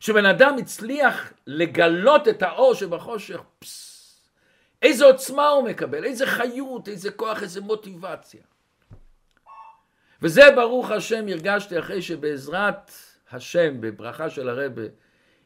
כשבן 0.00 0.26
אדם 0.26 0.56
הצליח 0.58 1.32
לגלות 1.46 2.28
את 2.28 2.42
האור 2.42 2.74
שבחושך, 2.74 3.40
פס, 3.58 3.94
איזה 4.82 5.04
עוצמה 5.04 5.48
הוא 5.48 5.68
מקבל, 5.68 6.04
איזה 6.04 6.26
חיות, 6.26 6.88
איזה 6.88 7.10
כוח, 7.10 7.42
איזה 7.42 7.60
מוטיבציה. 7.60 8.42
וזה 10.22 10.42
ברוך 10.56 10.90
השם 10.90 11.28
הרגשתי 11.28 11.78
אחרי 11.78 12.02
שבעזרת 12.02 12.90
השם, 13.30 13.80
בברכה 13.80 14.30
של 14.30 14.48
הרבה, 14.48 14.82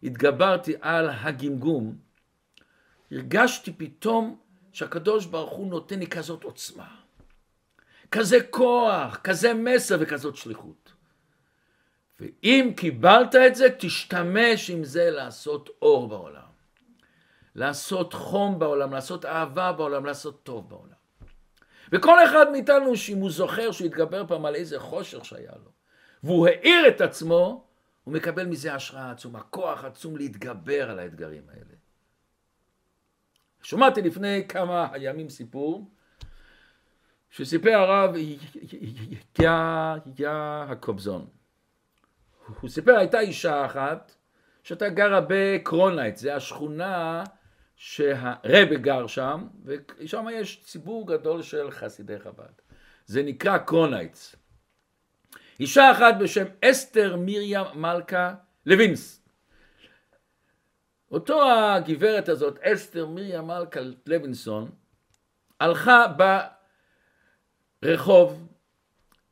התגברתי 0.03 0.75
על 0.81 1.11
הגמגום, 1.11 1.97
הרגשתי 3.13 3.73
פתאום 3.73 4.39
שהקדוש 4.73 5.27
ברוך 5.27 5.53
הוא 5.53 5.71
נותן 5.71 5.99
לי 5.99 6.07
כזאת 6.07 6.45
עוצמה. 6.45 6.98
כזה 8.11 8.39
כוח, 8.51 9.17
כזה 9.17 9.55
מסר 9.55 9.97
וכזאת 10.01 10.37
שליחות. 10.37 10.93
ואם 12.21 12.73
קיבלת 12.77 13.35
את 13.35 13.55
זה, 13.55 13.67
תשתמש 13.79 14.71
עם 14.71 14.85
זה 14.85 15.11
לעשות 15.11 15.71
אור 15.83 16.09
בעולם. 16.09 16.49
לעשות 17.55 18.13
חום 18.13 18.59
בעולם, 18.59 18.93
לעשות 18.93 19.25
אהבה 19.25 19.73
בעולם, 19.73 20.05
לעשות 20.05 20.43
טוב 20.43 20.69
בעולם. 20.69 20.99
וכל 21.93 22.25
אחד 22.25 22.51
מאיתנו, 22.51 22.97
שאם 22.97 23.19
הוא 23.19 23.31
זוכר 23.31 23.73
שהוא 23.73 23.87
התגבר 23.87 24.27
פעם 24.27 24.47
על 24.47 24.55
איזה 24.55 24.81
חושך 24.81 25.25
שהיה 25.25 25.53
לו, 25.65 25.71
והוא 26.23 26.49
האיר 26.49 26.89
את 26.89 27.01
עצמו, 27.01 27.65
הוא 28.05 28.15
מקבל 28.15 28.47
מזה 28.47 28.75
השראה 28.75 29.11
עצומה, 29.11 29.41
כוח 29.41 29.85
עצום 29.85 30.17
להתגבר 30.17 30.91
על 30.91 30.99
האתגרים 30.99 31.43
האלה. 31.49 31.75
שמעתי 33.63 34.03
לפני 34.03 34.49
כמה 34.49 34.89
ימים 34.97 35.29
סיפור 35.29 35.91
שסיפר 37.31 37.71
הרב 37.75 38.15
יעקובזון. 40.19 41.27
הוא 42.61 42.71
סיפר, 42.71 42.97
הייתה 42.97 43.21
אישה 43.21 43.67
אחת 43.67 44.15
שהייתה 44.63 44.89
גרה 44.89 45.21
בקראון 45.29 45.73
הייטס, 45.73 46.17
זה 46.17 46.35
השכונה 46.35 47.25
שהרבה 47.77 48.77
גר 48.77 49.07
שם, 49.07 49.47
ושם 49.65 50.27
יש 50.33 50.63
ציבור 50.65 51.07
גדול 51.07 51.43
של 51.43 51.71
חסידי 51.71 52.19
חב"ד. 52.19 52.53
זה 53.07 53.23
נקרא 53.23 53.59
קראון 53.59 53.94
הייטס. 53.94 54.37
אישה 55.61 55.93
אחת 55.93 56.15
בשם 56.21 56.45
אסתר 56.65 57.17
מרים 57.17 57.61
מלכה 57.75 58.35
לוינס. 58.67 59.23
אותו 61.11 61.51
הגברת 61.51 62.29
הזאת, 62.29 62.59
אסתר 62.63 63.07
מרים 63.07 63.47
מלכה 63.47 63.81
לוינסון, 64.07 64.71
הלכה 65.61 66.07
ברחוב, 67.83 68.49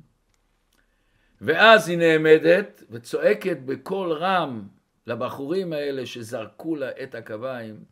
ואז 1.42 1.90
היא 1.90 1.98
נעמדת 1.98 2.84
וצועקת 2.90 3.58
בקול 3.66 4.14
רם 4.14 4.68
לבחורים 5.08 5.74
האלה 5.74 6.06
שזרקו 6.06 6.76
לה 6.76 6.90
את 7.04 7.16
הקביים, 7.16 7.84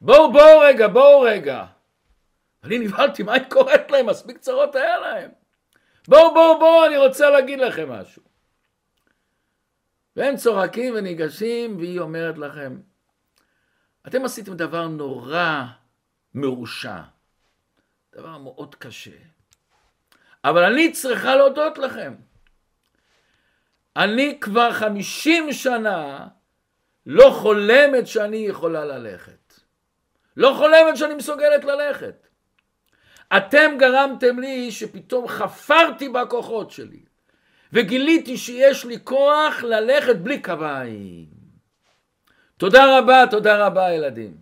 בואו 0.00 0.32
בואו 0.32 0.60
רגע, 0.60 0.88
בואו 0.88 1.20
רגע. 1.20 1.66
אני 2.64 2.78
נבהלתי, 2.78 3.22
מה 3.22 3.32
היא 3.32 3.42
קוראת 3.50 3.90
להם? 3.90 4.06
מספיק 4.06 4.38
צרות 4.38 4.74
היה 4.74 4.98
להם. 4.98 5.30
בואו 6.08 6.34
בואו 6.34 6.58
בואו, 6.58 6.86
אני 6.86 6.96
רוצה 6.96 7.30
להגיד 7.30 7.58
לכם 7.58 7.90
משהו. 7.90 8.22
והם 10.16 10.36
צוחקים 10.36 10.94
וניגשים, 10.96 11.76
והיא 11.76 12.00
אומרת 12.00 12.38
לכם, 12.38 12.76
אתם 14.06 14.24
עשיתם 14.24 14.54
דבר 14.54 14.88
נורא 14.88 15.62
מרושע, 16.34 17.00
דבר 18.14 18.38
מאוד 18.38 18.74
קשה, 18.74 19.10
אבל 20.44 20.64
אני 20.64 20.92
צריכה 20.92 21.36
להודות 21.36 21.78
לכם. 21.78 22.14
אני 23.96 24.38
כבר 24.40 24.72
חמישים 24.72 25.52
שנה 25.52 26.28
לא 27.06 27.30
חולמת 27.30 28.06
שאני 28.06 28.36
יכולה 28.36 28.84
ללכת. 28.84 29.60
לא 30.36 30.54
חולמת 30.58 30.96
שאני 30.96 31.14
מסוגלת 31.14 31.64
ללכת. 31.64 32.26
אתם 33.36 33.70
גרמתם 33.78 34.38
לי 34.38 34.70
שפתאום 34.70 35.28
חפרתי 35.28 36.08
בכוחות 36.08 36.70
שלי, 36.70 37.04
וגיליתי 37.72 38.36
שיש 38.36 38.84
לי 38.84 38.98
כוח 39.04 39.62
ללכת 39.62 40.16
בלי 40.16 40.40
קביים. 40.40 41.35
תודה 42.58 42.98
רבה, 42.98 43.24
תודה 43.30 43.66
רבה 43.66 43.92
ילדים. 43.92 44.36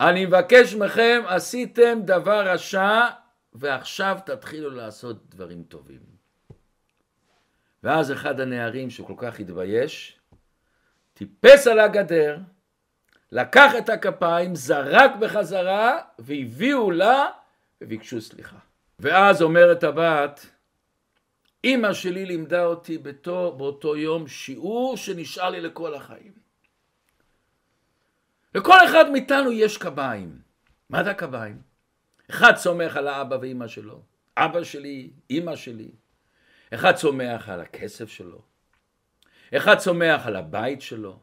אני 0.00 0.26
מבקש 0.26 0.74
מכם, 0.74 1.22
עשיתם 1.26 1.98
דבר 2.04 2.48
רשע, 2.48 3.06
ועכשיו 3.52 4.18
תתחילו 4.26 4.70
לעשות 4.70 5.16
דברים 5.28 5.62
טובים. 5.62 6.00
ואז 7.82 8.12
אחד 8.12 8.40
הנערים 8.40 8.90
שכל 8.90 9.14
כך 9.16 9.40
התבייש, 9.40 10.18
טיפס 11.14 11.66
על 11.66 11.80
הגדר, 11.80 12.38
לקח 13.32 13.72
את 13.78 13.88
הכפיים, 13.88 14.54
זרק 14.54 15.10
בחזרה, 15.20 15.98
והביאו 16.18 16.90
לה 16.90 17.26
וביקשו 17.80 18.20
סליחה. 18.20 18.58
ואז 18.98 19.42
אומרת 19.42 19.84
הבת, 19.84 20.46
אימא 21.64 21.92
שלי 21.92 22.26
לימדה 22.26 22.64
אותי 22.64 22.98
באותו 23.56 23.96
יום 23.96 24.28
שיעור 24.28 24.96
שנשאר 24.96 25.50
לי 25.50 25.60
לכל 25.60 25.94
החיים. 25.94 26.47
לכל 28.54 28.76
אחד 28.84 29.10
מאיתנו 29.10 29.52
יש 29.52 29.76
קביים. 29.76 30.40
מה 30.90 31.04
זה 31.04 31.10
הקביים? 31.10 31.62
אחד 32.30 32.56
סומך 32.56 32.96
על 32.96 33.08
האבא 33.08 33.36
ואימא 33.40 33.68
שלו, 33.68 34.02
אבא 34.36 34.64
שלי, 34.64 35.10
אימא 35.30 35.56
שלי. 35.56 35.90
אחד 36.74 36.94
צומח 36.94 37.48
על 37.48 37.60
הכסף 37.60 38.08
שלו, 38.08 38.42
אחד 39.56 39.78
צומח 39.78 40.26
על 40.26 40.36
הבית 40.36 40.82
שלו, 40.82 41.18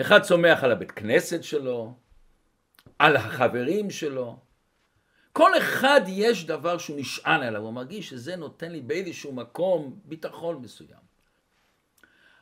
אחד 0.00 0.22
צומח 0.22 0.64
על 0.64 0.72
הבית 0.72 0.90
כנסת 0.90 1.42
שלו, 1.42 1.94
על 2.98 3.16
החברים 3.16 3.90
שלו. 3.90 4.38
כל 5.32 5.58
אחד 5.58 6.00
יש 6.06 6.46
דבר 6.46 6.78
שהוא 6.78 7.00
נשען 7.00 7.42
עליו, 7.42 7.62
הוא 7.62 7.72
מרגיש 7.72 8.08
שזה 8.08 8.36
נותן 8.36 8.72
לי 8.72 8.80
באיזשהו 8.80 9.32
מקום 9.32 10.00
ביטחון 10.04 10.62
מסוים. 10.62 11.08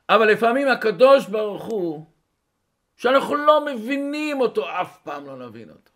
אבל 0.08 0.30
לפעמים 0.30 0.68
הקדוש 0.68 1.26
ברוך 1.26 1.64
הוא, 1.64 2.06
שאנחנו 2.96 3.36
לא 3.36 3.64
מבינים 3.66 4.40
אותו, 4.40 4.80
אף 4.80 4.98
פעם 5.02 5.26
לא 5.26 5.48
נבין 5.48 5.70
אותו. 5.70 5.90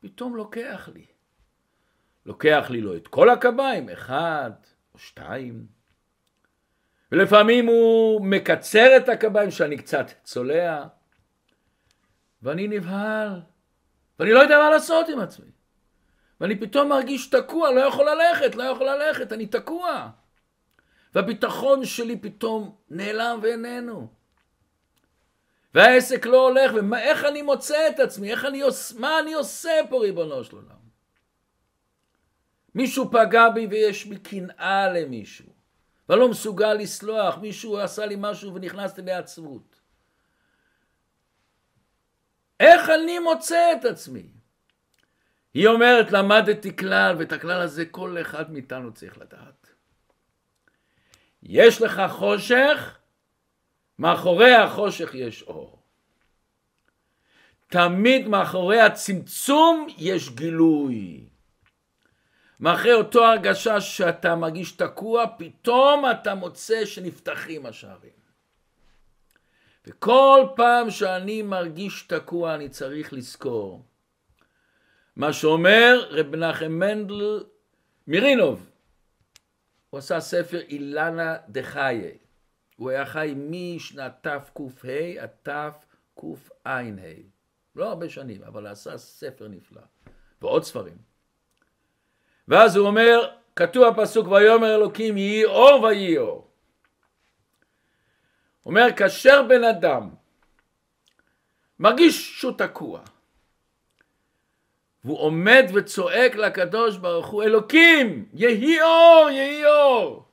פתאום 0.00 0.36
לוקח 0.36 0.88
לי. 0.94 1.06
לוקח 2.26 2.66
לי 2.70 2.80
לו 2.80 2.96
את 2.96 3.08
כל 3.08 3.30
הקביים, 3.30 3.88
אחד 3.88 4.50
או 4.94 4.98
שתיים. 4.98 5.66
ולפעמים 7.12 7.66
הוא 7.66 8.26
מקצר 8.26 8.96
את 8.96 9.08
הקביים 9.08 9.50
שאני 9.50 9.76
קצת 9.78 10.06
צולע, 10.24 10.84
ואני 12.42 12.68
נבהל, 12.68 13.40
ואני 14.18 14.32
לא 14.32 14.38
יודע 14.38 14.58
מה 14.58 14.70
לעשות 14.70 15.08
עם 15.08 15.20
עצמי. 15.20 15.50
ואני 16.40 16.60
פתאום 16.60 16.88
מרגיש 16.88 17.30
תקוע, 17.30 17.72
לא 17.72 17.80
יכול 17.80 18.06
ללכת, 18.10 18.54
לא 18.54 18.62
יכול 18.62 18.86
ללכת, 18.86 19.32
אני 19.32 19.46
תקוע. 19.46 20.10
והביטחון 21.14 21.84
שלי 21.84 22.18
פתאום 22.18 22.76
נעלם 22.90 23.38
ואיננו. 23.42 24.17
והעסק 25.74 26.26
לא 26.26 26.48
הולך, 26.48 26.72
ואיך 26.90 27.24
אני 27.24 27.42
מוצא 27.42 27.88
את 27.88 28.00
עצמי, 28.00 28.30
איך 28.30 28.44
אני 28.44 28.60
עושה, 28.60 29.00
מה 29.00 29.20
אני 29.20 29.34
עושה 29.34 29.70
פה 29.90 29.98
ריבונו 30.00 30.44
של 30.44 30.56
עולם? 30.56 30.78
מישהו 32.74 33.10
פגע 33.10 33.48
בי 33.48 33.66
ויש 33.66 34.06
בי 34.06 34.18
קנאה 34.18 34.88
למישהו, 34.92 35.46
ואני 36.08 36.20
לא 36.20 36.28
מסוגל 36.28 36.74
לסלוח, 36.74 37.38
מישהו 37.38 37.78
עשה 37.78 38.06
לי 38.06 38.14
משהו 38.18 38.54
ונכנסתי 38.54 39.02
לעצבות. 39.02 39.80
איך 42.60 42.90
אני 42.90 43.18
מוצא 43.18 43.72
את 43.72 43.84
עצמי? 43.84 44.26
היא 45.54 45.66
אומרת, 45.66 46.12
למדתי 46.12 46.76
כלל, 46.76 47.16
ואת 47.18 47.32
הכלל 47.32 47.60
הזה 47.60 47.86
כל 47.86 48.16
אחד 48.20 48.52
מאיתנו 48.52 48.94
צריך 48.94 49.18
לדעת. 49.18 49.74
יש 51.42 51.82
לך 51.82 52.02
חושך, 52.08 52.97
מאחורי 53.98 54.54
החושך 54.54 55.14
יש 55.14 55.42
אור. 55.42 55.78
תמיד 57.68 58.28
מאחורי 58.28 58.80
הצמצום 58.80 59.86
יש 59.98 60.30
גילוי. 60.30 61.24
מאחורי 62.60 62.92
אותו 62.92 63.24
הרגשה 63.24 63.80
שאתה 63.80 64.34
מרגיש 64.34 64.72
תקוע, 64.72 65.24
פתאום 65.38 66.04
אתה 66.10 66.34
מוצא 66.34 66.84
שנפתחים 66.84 67.66
השערים. 67.66 68.18
וכל 69.86 70.46
פעם 70.56 70.90
שאני 70.90 71.42
מרגיש 71.42 72.02
תקוע 72.02 72.54
אני 72.54 72.68
צריך 72.68 73.12
לזכור 73.12 73.84
מה 75.16 75.32
שאומר 75.32 76.06
רב 76.10 76.36
מנחם 76.36 76.72
מנדל 76.72 77.44
מירינוב. 78.06 78.70
הוא 79.90 79.98
עשה 79.98 80.20
ספר 80.20 80.60
אילנה 80.60 81.36
דחיי. 81.48 82.18
הוא 82.78 82.90
היה 82.90 83.06
חי 83.06 83.34
משנת 83.36 84.12
תק"ה 84.20 85.20
עד 85.20 85.30
תקע"ה. 85.42 86.80
לא 87.76 87.88
הרבה 87.88 88.08
שנים, 88.08 88.42
אבל 88.42 88.66
עשה 88.66 88.98
ספר 88.98 89.48
נפלא. 89.48 89.82
ועוד 90.42 90.64
ספרים. 90.64 90.96
ואז 92.48 92.76
הוא 92.76 92.86
אומר, 92.86 93.30
כתוב 93.56 93.84
הפסוק, 93.84 94.28
ויאמר 94.28 94.74
אלוקים 94.74 95.16
יהי 95.16 95.44
אור 95.44 95.82
ויהי 95.82 96.18
אור. 96.18 96.50
אומר, 98.66 98.86
כאשר 98.96 99.42
בן 99.48 99.64
אדם 99.64 100.10
מרגיש 101.78 102.40
שהוא 102.40 102.52
תקוע, 102.58 103.00
והוא 105.04 105.18
עומד 105.18 105.64
וצועק 105.74 106.34
לקדוש 106.34 106.96
ברוך 106.96 107.26
הוא, 107.26 107.42
אלוקים, 107.42 108.28
יהי 108.32 108.82
אור, 108.82 109.30
יהי 109.30 109.66
אור. 109.66 110.27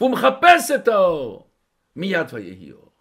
והוא 0.00 0.10
מחפש 0.10 0.70
את 0.70 0.88
האור, 0.88 1.50
מיד 1.96 2.26
ויהי 2.32 2.72
אור. 2.72 2.92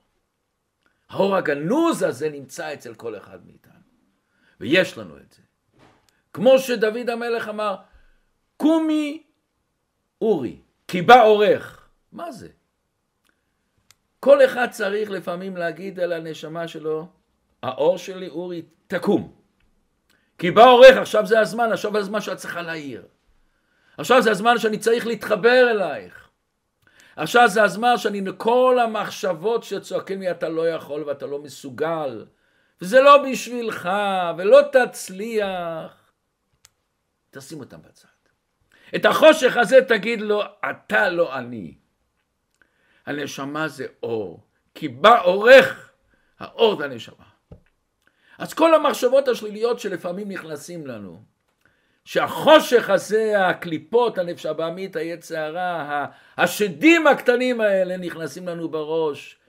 האור 1.09 1.35
הגנוז 1.35 2.03
הזה 2.03 2.29
נמצא 2.29 2.73
אצל 2.73 2.93
כל 2.93 3.17
אחד 3.17 3.45
מאיתנו, 3.45 3.73
ויש 4.59 4.97
לנו 4.97 5.17
את 5.17 5.31
זה. 5.31 5.41
כמו 6.33 6.59
שדוד 6.59 7.09
המלך 7.09 7.49
אמר, 7.49 7.75
קומי 8.57 9.23
אורי, 10.21 10.59
כי 10.87 11.01
בא 11.01 11.23
אורך. 11.23 11.89
מה 12.11 12.31
זה? 12.31 12.47
כל 14.19 14.45
אחד 14.45 14.67
צריך 14.71 15.09
לפעמים 15.09 15.57
להגיד 15.57 15.99
על 15.99 16.13
הנשמה 16.13 16.67
שלו, 16.67 17.07
האור 17.63 17.97
שלי 17.97 18.27
אורי, 18.27 18.61
תקום. 18.87 19.33
כי 20.37 20.51
בא 20.51 20.65
אורך, 20.65 20.97
עכשיו 20.97 21.25
זה 21.25 21.39
הזמן, 21.39 21.71
עכשיו 21.71 21.91
זה 21.91 21.99
הזמן 21.99 22.21
שאת 22.21 22.37
צריכה 22.37 22.61
להעיר. 22.61 23.07
עכשיו 23.97 24.21
זה 24.21 24.31
הזמן 24.31 24.57
שאני 24.57 24.77
צריך 24.77 25.07
להתחבר 25.07 25.67
אלייך. 25.71 26.18
עכשיו 27.19 27.47
זה 27.47 27.63
הזמן 27.63 27.97
שאני, 27.97 28.21
כל 28.37 28.77
המחשבות 28.83 29.63
שצועקים 29.63 30.21
לי 30.21 30.31
אתה 30.31 30.49
לא 30.49 30.69
יכול 30.69 31.03
ואתה 31.03 31.25
לא 31.25 31.39
מסוגל, 31.39 32.25
וזה 32.81 33.01
לא 33.01 33.23
בשבילך, 33.23 33.89
ולא 34.37 34.59
תצליח, 34.71 36.11
תשים 37.29 37.59
אותם 37.59 37.77
בצד. 37.81 38.07
את 38.95 39.05
החושך 39.05 39.57
הזה 39.57 39.77
תגיד 39.87 40.21
לו, 40.21 40.41
אתה 40.69 41.09
לא 41.09 41.37
אני. 41.37 41.77
הנשמה 43.05 43.67
זה 43.67 43.87
אור, 44.03 44.43
כי 44.75 44.87
בא 44.87 45.21
אורך 45.21 45.91
האור 46.39 46.77
זה 46.77 46.85
הנשמה. 46.85 47.25
אז 48.37 48.53
כל 48.53 48.75
המחשבות 48.75 49.27
השליליות 49.27 49.79
שלפעמים 49.79 50.31
נכנסים 50.31 50.87
לנו, 50.87 51.23
שהחושך 52.09 52.89
הזה, 52.89 53.47
הקליפות, 53.47 54.17
הנפש 54.17 54.45
הבעמית, 54.45 54.95
היצע 54.95 55.45
הרע, 55.45 56.05
השדים 56.37 57.07
הקטנים 57.07 57.61
האלה 57.61 57.97
נכנסים 57.97 58.47
לנו 58.47 58.69
בראש 58.69 59.39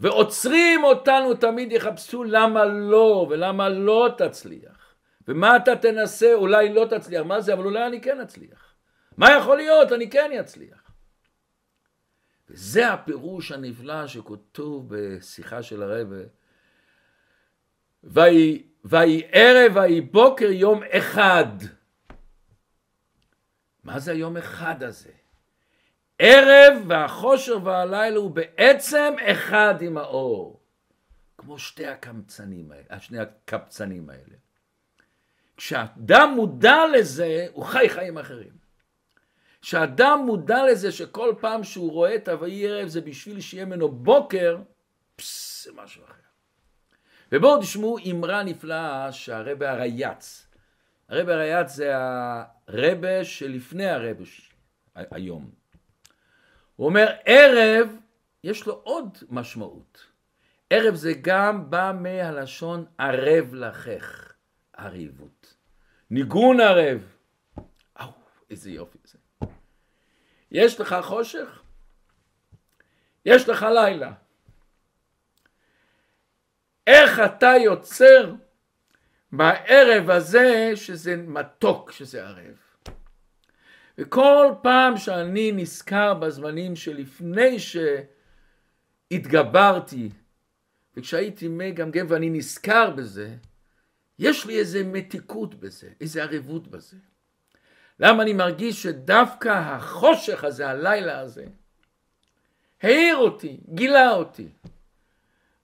ועוצרים 0.00 0.84
אותנו, 0.84 1.34
תמיד 1.34 1.72
יחפשו 1.72 2.24
למה 2.24 2.64
לא 2.64 3.26
ולמה 3.30 3.68
לא 3.68 4.08
תצליח 4.18 4.94
ומה 5.28 5.56
אתה 5.56 5.76
תנסה, 5.76 6.34
אולי 6.34 6.74
לא 6.74 6.86
תצליח, 6.90 7.22
מה 7.22 7.40
זה, 7.40 7.52
אבל 7.52 7.64
אולי 7.64 7.86
אני 7.86 8.00
כן 8.00 8.20
אצליח. 8.20 8.74
מה 9.16 9.32
יכול 9.32 9.56
להיות, 9.56 9.92
אני 9.92 10.10
כן 10.10 10.30
אצליח. 10.40 10.92
וזה 12.50 12.88
הפירוש 12.88 13.52
הנפלא 13.52 14.06
שכתוב 14.06 14.94
בשיחה 14.94 15.62
של 15.62 15.82
הרבה. 15.82 16.16
ויהי 18.04 18.71
ויהי 18.84 19.22
ערב 19.32 19.76
ויהי 19.76 20.00
בוקר 20.00 20.50
יום 20.50 20.80
אחד. 20.90 21.46
מה 23.84 23.98
זה 23.98 24.12
היום 24.12 24.36
אחד 24.36 24.82
הזה? 24.82 25.10
ערב 26.18 26.82
והחושר 26.86 27.58
והלילה 27.64 28.16
הוא 28.16 28.30
בעצם 28.30 29.14
אחד 29.20 29.74
עם 29.80 29.98
האור. 29.98 30.60
כמו 31.38 31.58
שתי 31.58 31.86
הקמצנים 31.86 32.72
האלה, 32.72 33.00
שני 33.00 33.18
הקבצנים 33.18 34.10
האלה. 34.10 34.36
כשאדם 35.56 36.32
מודע 36.36 36.76
לזה, 36.92 37.46
הוא 37.52 37.64
חי 37.64 37.88
חיים 37.88 38.18
אחרים. 38.18 38.62
כשאדם 39.62 40.22
מודע 40.26 40.66
לזה 40.66 40.92
שכל 40.92 41.34
פעם 41.40 41.64
שהוא 41.64 41.92
רואה 41.92 42.14
את 42.14 42.28
ה"ויהי 42.28 42.68
ערב" 42.68 42.88
זה 42.88 43.00
בשביל 43.00 43.40
שיהיה 43.40 43.64
ממנו 43.64 43.88
בוקר, 43.88 44.58
פסס, 45.16 45.64
זה 45.64 45.72
משהו 45.82 46.04
אחר. 46.04 46.31
ובואו 47.32 47.60
תשמעו 47.60 47.96
אמרה 48.10 48.42
נפלאה 48.42 49.12
שהרבה 49.12 49.70
הרייץ, 49.70 50.46
הרבה 51.08 51.34
הרייץ 51.34 51.70
זה 51.70 51.92
הרבה 52.68 53.24
שלפני 53.24 53.86
הרבה 53.86 54.24
היום. 54.94 55.50
הוא 56.76 56.86
אומר 56.86 57.06
ערב 57.24 57.96
יש 58.44 58.66
לו 58.66 58.74
עוד 58.74 59.18
משמעות. 59.30 60.06
ערב 60.70 60.94
זה 60.94 61.12
גם 61.22 61.70
בא 61.70 61.92
מהלשון 62.00 62.84
ערב 62.98 63.54
לחך, 63.54 64.32
עריבות. 64.76 65.54
ניגון 66.10 66.60
ערב. 66.60 67.16
אהו, 68.00 68.12
איזה 68.50 68.70
יופי 68.70 68.98
זה. 69.04 69.18
יש 70.50 70.80
לך 70.80 70.96
חושך? 71.02 71.62
יש 73.26 73.48
לך 73.48 73.66
לילה. 73.74 74.12
איך 76.86 77.20
אתה 77.20 77.52
יוצר 77.64 78.34
בערב 79.32 80.10
הזה 80.10 80.72
שזה 80.74 81.16
מתוק, 81.16 81.92
שזה 81.92 82.26
ערב. 82.26 82.56
וכל 83.98 84.46
פעם 84.62 84.96
שאני 84.96 85.52
נזכר 85.52 86.14
בזמנים 86.14 86.76
שלפני 86.76 87.56
שהתגברתי, 89.10 90.10
וכשהייתי 90.96 91.48
מגמגם 91.48 92.06
ואני 92.08 92.30
נזכר 92.30 92.90
בזה, 92.90 93.34
יש 94.18 94.46
לי 94.46 94.58
איזה 94.58 94.84
מתיקות 94.84 95.54
בזה, 95.54 95.88
איזה 96.00 96.22
ערבות 96.22 96.68
בזה. 96.68 96.96
למה 98.00 98.22
אני 98.22 98.32
מרגיש 98.32 98.82
שדווקא 98.82 99.48
החושך 99.48 100.44
הזה, 100.44 100.68
הלילה 100.68 101.20
הזה, 101.20 101.44
העיר 102.82 103.16
אותי, 103.16 103.60
גילה 103.68 104.12
אותי. 104.12 104.48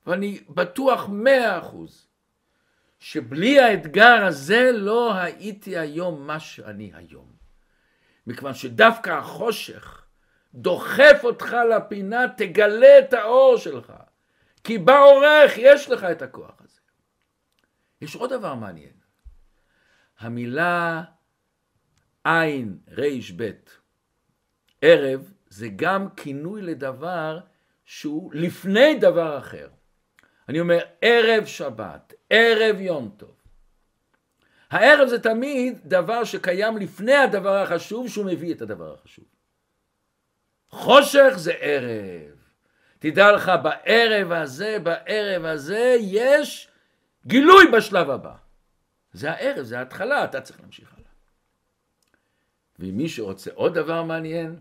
ואני 0.09 0.40
בטוח 0.48 1.09
מאה 1.09 1.59
אחוז 1.59 2.09
שבלי 2.98 3.61
האתגר 3.61 4.24
הזה 4.24 4.70
לא 4.74 5.14
הייתי 5.14 5.78
היום 5.78 6.26
מה 6.26 6.40
שאני 6.40 6.92
היום. 6.94 7.32
מכיוון 8.26 8.54
שדווקא 8.54 9.11
החושך 9.11 10.06
דוחף 10.54 11.20
אותך 11.24 11.56
לפינה, 11.76 12.24
תגלה 12.36 12.98
את 12.98 13.12
האור 13.12 13.56
שלך. 13.56 13.92
כי 14.64 14.78
בעורך 14.78 15.52
יש 15.56 15.90
לך 15.90 16.04
את 16.04 16.22
הכוח 16.22 16.61
הזה. 16.61 16.80
יש 18.00 18.16
עוד 18.16 18.32
דבר 18.32 18.54
מעניין. 18.54 18.92
המילה 20.18 21.02
עין 22.24 22.78
רב 22.90 23.40
ערב 24.82 25.32
זה 25.48 25.68
גם 25.76 26.09
כינוי 26.16 26.62
לדבר 26.62 27.40
שהוא 27.84 28.30
לפני 28.34 28.94
דבר 29.00 29.38
אחר. 29.38 29.68
אני 30.49 30.61
אומר 30.61 30.78
ערב 31.03 31.46
שבת, 31.46 32.14
ערב 32.30 32.80
יום 32.80 33.14
טוב. 33.16 33.34
הערב 34.70 35.09
זה 35.09 35.22
תמיד 35.22 35.78
דבר 35.84 36.24
שקיים 36.24 36.76
לפני 36.76 37.14
הדבר 37.14 37.57
החשוב 37.57 38.09
שהוא 38.09 38.24
מביא 38.24 38.55
את 38.55 38.62
הדבר 38.62 38.94
החשוב. 38.94 39.24
חושך 40.70 41.32
זה 41.36 41.53
ערב. 41.53 42.38
תדע 42.99 43.32
לך 43.32 43.53
בערב 43.62 44.32
הזה, 44.32 44.78
בערב 44.82 45.44
הזה 45.44 45.96
יש 46.01 46.68
גילוי 47.26 47.64
בשלב 47.72 48.11
הבא. 48.11 48.34
זה 49.12 49.30
הערב, 49.30 49.62
זה 49.62 49.78
ההתחלה, 49.78 50.24
אתה 50.24 50.40
צריך 50.40 50.61
להמשיך 50.61 50.92
הלאה. 50.96 51.11
ומי 52.78 53.09
שרוצה 53.09 53.51
עוד 53.55 53.74
דבר 53.74 54.03
מעניין, 54.03 54.57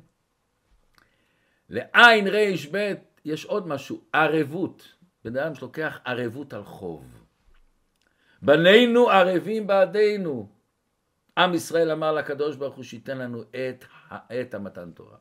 לעין 1.69 2.27
רב 2.27 2.97
יש 3.25 3.45
עוד 3.45 3.67
משהו, 3.67 4.01
ערבות. 4.13 4.96
בן 5.27 5.37
אדם 5.37 5.55
שלוקח 5.55 5.99
ערבות 6.05 6.53
על 6.53 6.63
חוב. 6.63 7.03
בנינו 8.41 9.09
ערבים 9.09 9.67
בעדינו. 9.67 10.49
עם 11.37 11.53
ישראל 11.53 11.91
אמר 11.91 12.11
לקדוש 12.13 12.55
ברוך 12.55 12.75
הוא 12.75 12.83
שייתן 12.83 13.17
לנו 13.17 13.41
את, 13.41 13.85
את 14.41 14.53
המתן 14.53 14.91
תורה. 14.91 15.17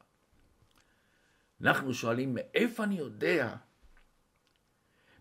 אנחנו 1.63 1.95
שואלים 1.95 2.35
מאיפה 2.35 2.85
אני 2.85 2.95
יודע? 2.95 3.55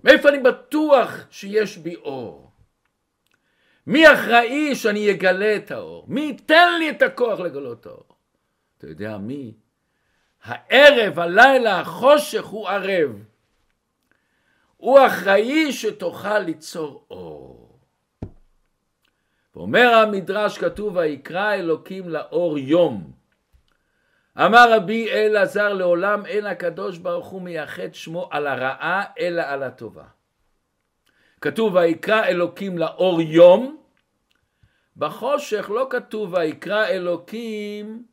מאיפה 0.04 0.30
אני 0.30 0.40
בטוח 0.40 1.12
שיש 1.30 1.78
בי 1.78 1.96
אור? 1.96 2.52
מי 3.88 4.14
אחראי 4.14 4.76
שאני 4.76 5.12
אגלה 5.12 5.56
את 5.56 5.72
האור? 5.72 6.06
מי 6.08 6.22
ייתן 6.22 6.78
לי 6.80 6.90
את 6.90 7.02
הכוח 7.02 7.40
לגלות 7.40 7.80
את 7.80 7.86
האור? 7.86 8.16
אתה 8.78 8.88
יודע 8.88 9.18
מי? 9.18 9.54
הערב, 10.44 11.20
הלילה, 11.20 11.80
החושך 11.80 12.46
הוא 12.46 12.70
ערב. 12.70 13.35
הוא 14.78 15.00
אחראי 15.08 15.74
שתוכל 15.74 16.40
ליצור 16.40 17.06
אור. 17.10 17.80
ואומר 19.56 19.94
המדרש 19.94 20.58
כתוב 20.58 20.96
ויקרא 20.96 21.54
אלוקים 21.54 22.10
לאור 22.10 22.58
יום. 22.58 23.12
אמר 24.38 24.74
רבי 24.74 25.12
אלעזר 25.12 25.74
לעולם 25.74 26.26
אין 26.26 26.46
הקדוש 26.46 26.98
ברוך 26.98 27.28
הוא 27.28 27.42
מייחד 27.42 27.94
שמו 27.94 28.30
על 28.32 28.48
הרעה 28.48 29.04
אלא 29.20 29.42
על 29.42 29.64
הטובה. 29.64 30.06
כתוב 31.42 31.76
ויקרא 31.76 32.24
אלוקים 32.24 32.78
לאור 32.78 33.22
יום, 33.22 33.78
בחושך 34.98 35.70
לא 35.70 35.88
כתוב 35.90 36.34
ויקרא 36.34 36.86
אלוקים 36.86 38.06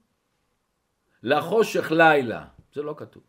לחושך 1.23 1.93
לילה, 1.93 2.45
זה 2.75 2.83
לא 2.83 2.95
כתוב. 2.97 3.23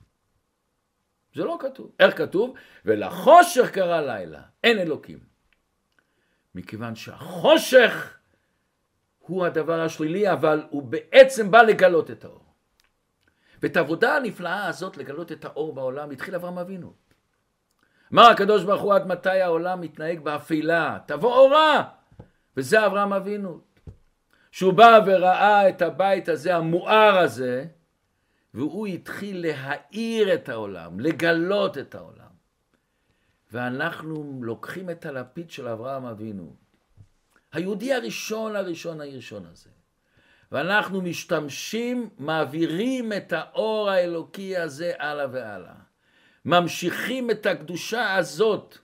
זה 1.36 1.44
לא 1.44 1.58
כתוב. 1.60 1.92
איך 2.00 2.18
כתוב? 2.18 2.54
ולחושך 2.86 3.72
קרא 3.72 4.02
לילה, 4.02 4.42
אין 4.64 4.80
אלוקים. 4.80 5.20
מכיוון 6.56 6.96
שהחושך 6.96 8.18
הוא 9.20 9.46
הדבר 9.46 9.82
השלילי, 9.82 10.32
אבל 10.32 10.64
הוא 10.70 10.84
בעצם 10.84 11.52
בא 11.52 11.62
לגלות 11.62 12.12
את 12.12 12.26
האור. 12.26 12.54
ואת 13.62 13.78
העבודה 13.78 14.16
הנפלאה 14.16 14.68
הזאת 14.68 14.98
לגלות 14.98 15.32
את 15.32 15.46
האור 15.46 15.74
בעולם 15.76 16.12
התחיל 16.12 16.36
אברהם 16.36 16.60
אבינו. 16.60 16.94
אמר 18.14 18.30
הקדוש 18.30 18.64
ברוך 18.64 18.82
הוא 18.82 18.94
עד 18.94 19.08
מתי 19.08 19.42
העולם 19.42 19.82
מתנהג 19.82 20.20
באפלה, 20.20 20.98
תבוא 21.06 21.36
אורה, 21.36 21.84
וזה 22.58 22.86
אברהם 22.86 23.14
אבינו. 23.14 23.62
שהוא 24.52 24.74
בא 24.74 25.00
וראה 25.06 25.70
את 25.70 25.82
הבית 25.82 26.30
הזה, 26.30 26.56
המואר 26.56 27.18
הזה, 27.18 27.66
והוא 28.54 28.88
התחיל 28.88 29.47
להאיר 29.47 30.34
את 30.34 30.49
העולם, 30.49 30.99
לגלות 30.99 31.78
את 31.78 31.95
העולם. 31.95 32.34
ואנחנו 33.51 34.39
לוקחים 34.43 34.89
את 34.89 35.06
הלפיד 35.06 35.51
של 35.51 35.68
אברהם 35.68 36.06
אבינו, 36.06 36.56
היהודי 37.51 37.93
הראשון 37.93 38.56
הראשון 38.56 39.01
הראשון 39.01 39.45
הזה, 39.51 39.70
ואנחנו 40.51 41.01
משתמשים, 41.01 42.10
מעבירים 42.18 43.14
את 43.14 43.34
האור 43.34 43.89
האלוקי 43.89 44.58
הזה 44.58 44.93
הלאה 44.99 45.26
והלאה. 45.32 45.74
ממשיכים 46.45 47.32
את 47.32 47.45
הקדושה 47.45 48.16
הזאת 48.16 48.78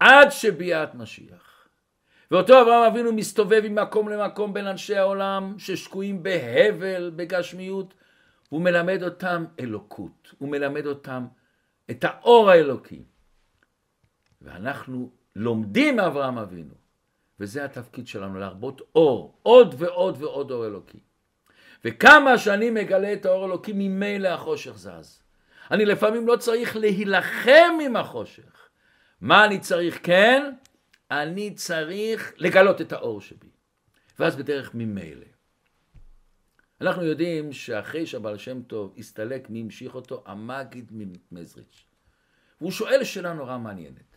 עד 0.00 0.28
שביאת 0.30 0.94
משיח. 0.94 1.68
ואותו 2.30 2.62
אברהם 2.62 2.92
אבינו 2.92 3.12
מסתובב 3.12 3.62
ממקום 3.68 4.08
למקום 4.08 4.54
בין 4.54 4.66
אנשי 4.66 4.96
העולם 4.96 5.54
ששקועים 5.58 6.22
בהבל, 6.22 7.12
בגשמיות, 7.16 7.94
הוא 8.52 8.62
מלמד 8.62 9.02
אותם 9.02 9.44
אלוקות, 9.60 10.34
הוא 10.38 10.48
מלמד 10.48 10.86
אותם 10.86 11.26
את 11.90 12.04
האור 12.04 12.50
האלוקי. 12.50 13.02
ואנחנו 14.42 15.10
לומדים 15.36 15.96
מאברהם 15.96 16.38
אבינו, 16.38 16.74
וזה 17.40 17.64
התפקיד 17.64 18.06
שלנו, 18.06 18.38
להרבות 18.38 18.80
אור, 18.94 19.38
עוד 19.42 19.74
ועוד 19.78 20.22
ועוד 20.22 20.50
אור 20.50 20.66
אלוקי. 20.66 20.98
וכמה 21.84 22.38
שאני 22.38 22.70
מגלה 22.70 23.12
את 23.12 23.26
האור 23.26 23.46
אלוקי, 23.46 23.72
ממילא 23.74 24.28
החושך 24.28 24.76
זז. 24.76 25.22
אני 25.70 25.84
לפעמים 25.84 26.26
לא 26.26 26.36
צריך 26.36 26.76
להילחם 26.76 27.78
עם 27.82 27.96
החושך. 27.96 28.68
מה 29.20 29.44
אני 29.44 29.60
צריך 29.60 29.98
כן? 30.02 30.52
אני 31.10 31.54
צריך 31.54 32.32
לגלות 32.36 32.80
את 32.80 32.92
האור 32.92 33.20
שבי. 33.20 33.50
ואז 34.18 34.36
בדרך 34.36 34.74
ממילא. 34.74 35.26
אנחנו 36.82 37.04
יודעים 37.04 37.52
שאחרי 37.52 38.06
שהבעל 38.06 38.38
שם 38.38 38.62
טוב 38.62 38.94
הסתלק, 38.98 39.50
מי 39.50 39.60
המשיך 39.60 39.94
אותו? 39.94 40.22
המגיד 40.26 40.92
ממזריץ'. 40.92 41.84
והוא 42.60 42.70
שואל 42.70 43.04
שאלה 43.04 43.32
נורא 43.32 43.58
מעניינת. 43.58 44.16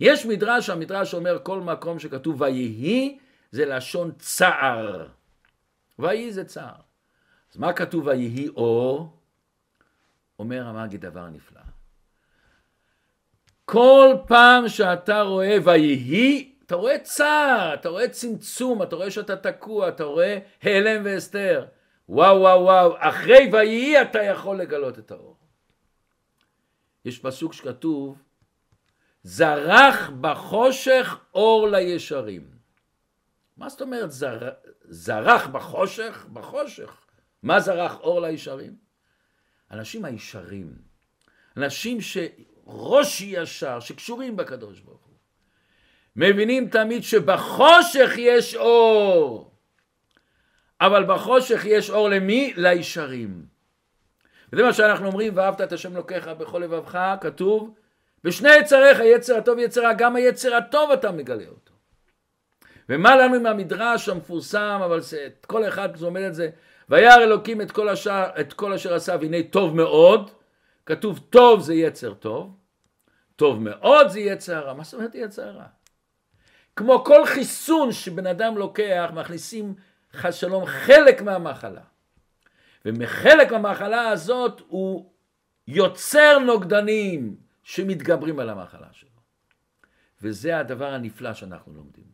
יש 0.00 0.26
מדרש, 0.26 0.70
המדרש 0.70 1.14
אומר 1.14 1.38
כל 1.42 1.60
מקום 1.60 1.98
שכתוב 1.98 2.40
ויהי 2.40 3.18
זה 3.50 3.64
לשון 3.64 4.12
צער. 4.18 5.08
ויהי 5.98 6.32
זה 6.32 6.44
צער. 6.44 6.80
אז 7.52 7.56
מה 7.58 7.72
כתוב 7.72 8.06
ויהי 8.06 8.48
אור? 8.48 9.16
אומר 10.38 10.66
המגיד 10.66 11.00
דבר 11.00 11.28
נפלא. 11.28 11.60
כל 13.64 14.14
פעם 14.26 14.68
שאתה 14.68 15.22
רואה 15.22 15.56
ויהי, 15.64 16.54
אתה 16.66 16.74
רואה 16.74 16.98
צער, 16.98 17.74
אתה 17.74 17.88
רואה 17.88 18.08
צמצום, 18.08 18.82
אתה 18.82 18.96
רואה 18.96 19.10
שאתה 19.10 19.36
תקוע, 19.36 19.88
אתה 19.88 20.04
רואה 20.04 20.38
העלם 20.62 21.04
והסתר. 21.04 21.66
וואו 22.10 22.40
וואו 22.40 22.62
וואו, 22.62 22.94
אחרי 22.98 23.48
ויהי 23.52 24.02
אתה 24.02 24.22
יכול 24.22 24.56
לגלות 24.56 24.98
את 24.98 25.10
האור. 25.10 25.36
יש 27.04 27.18
פסוק 27.18 27.52
שכתוב, 27.52 28.22
זרח 29.22 30.10
בחושך 30.20 31.18
אור 31.34 31.68
לישרים. 31.68 32.50
מה 33.56 33.68
זאת 33.68 33.82
אומרת 33.82 34.10
זר, 34.10 34.50
זרח 34.84 35.46
בחושך? 35.46 36.26
בחושך. 36.32 36.96
מה 37.42 37.60
זרח 37.60 38.00
אור 38.00 38.20
לישרים? 38.20 38.76
אנשים 39.70 40.04
הישרים, 40.04 40.74
אנשים 41.56 41.98
שראש 42.00 43.20
ישר, 43.20 43.80
שקשורים 43.80 44.36
בקדוש 44.36 44.80
ברוך 44.80 45.04
הוא, 45.04 45.16
מבינים 46.16 46.68
תמיד 46.68 47.02
שבחושך 47.02 48.10
יש 48.16 48.54
אור, 48.56 49.49
אבל 50.80 51.04
בחושך 51.04 51.62
יש 51.64 51.90
אור 51.90 52.08
למי? 52.08 52.52
לישרים. 52.56 53.44
וזה 54.52 54.62
מה 54.62 54.72
שאנחנו 54.72 55.06
אומרים, 55.06 55.36
ואהבת 55.36 55.60
את 55.60 55.72
השם 55.72 55.96
לוקח 55.96 56.28
בכל 56.28 56.58
לבבך, 56.58 56.98
כתוב, 57.20 57.74
בשני 58.24 58.56
יצריך, 58.56 59.00
יצר 59.04 59.36
הטוב 59.36 59.58
ויצר 59.58 59.80
הרע, 59.80 59.92
גם 59.92 60.16
היצר 60.16 60.54
הטוב 60.54 60.90
אתה 60.90 61.12
מגלה 61.12 61.48
אותו. 61.48 61.72
ומה 62.88 63.16
לנו 63.16 63.34
עם 63.34 63.46
המדרש 63.46 64.08
המפורסם, 64.08 64.80
אבל 64.84 65.00
זה, 65.00 65.28
כל 65.46 65.68
אחד 65.68 66.02
אומר 66.02 66.26
את 66.26 66.34
זה, 66.34 66.50
וירא 66.88 67.14
אלוקים 67.14 67.60
את 67.60 67.70
כל, 67.70 67.88
השאר, 67.88 68.30
את 68.40 68.52
כל 68.52 68.72
אשר 68.72 68.94
עשה 68.94 69.16
והנה 69.20 69.36
טוב 69.50 69.76
מאוד, 69.76 70.30
כתוב 70.86 71.20
טוב 71.30 71.60
זה 71.60 71.74
יצר 71.74 72.14
טוב, 72.14 72.56
טוב 73.36 73.62
מאוד 73.62 74.08
זה 74.08 74.20
יצר 74.20 74.56
הרע, 74.56 74.74
מה 74.74 74.84
זאת 74.84 74.94
אומרת 74.94 75.14
יצר 75.14 75.48
הרע? 75.48 75.64
כמו 76.76 77.04
כל 77.04 77.26
חיסון 77.26 77.92
שבן 77.92 78.26
אדם 78.26 78.58
לוקח, 78.58 79.10
מכניסים 79.14 79.74
חס 80.14 80.34
שלום 80.34 80.66
חלק 80.66 81.22
מהמחלה. 81.22 81.82
ומחלק 82.84 83.52
מהמחלה 83.52 84.08
הזאת 84.08 84.62
הוא 84.68 85.10
יוצר 85.68 86.38
נוגדנים 86.38 87.36
שמתגברים 87.62 88.38
על 88.38 88.50
המחלה 88.50 88.88
שלו. 88.92 89.08
וזה 90.22 90.58
הדבר 90.58 90.94
הנפלא 90.94 91.34
שאנחנו 91.34 91.74
לומדים. 91.74 92.04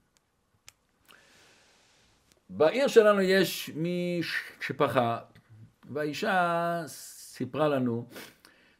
בעיר 2.50 2.88
שלנו 2.88 3.20
יש 3.20 3.70
מי 3.74 4.20
שפחה, 4.60 5.18
והאישה 5.90 6.82
סיפרה 6.86 7.68
לנו 7.68 8.06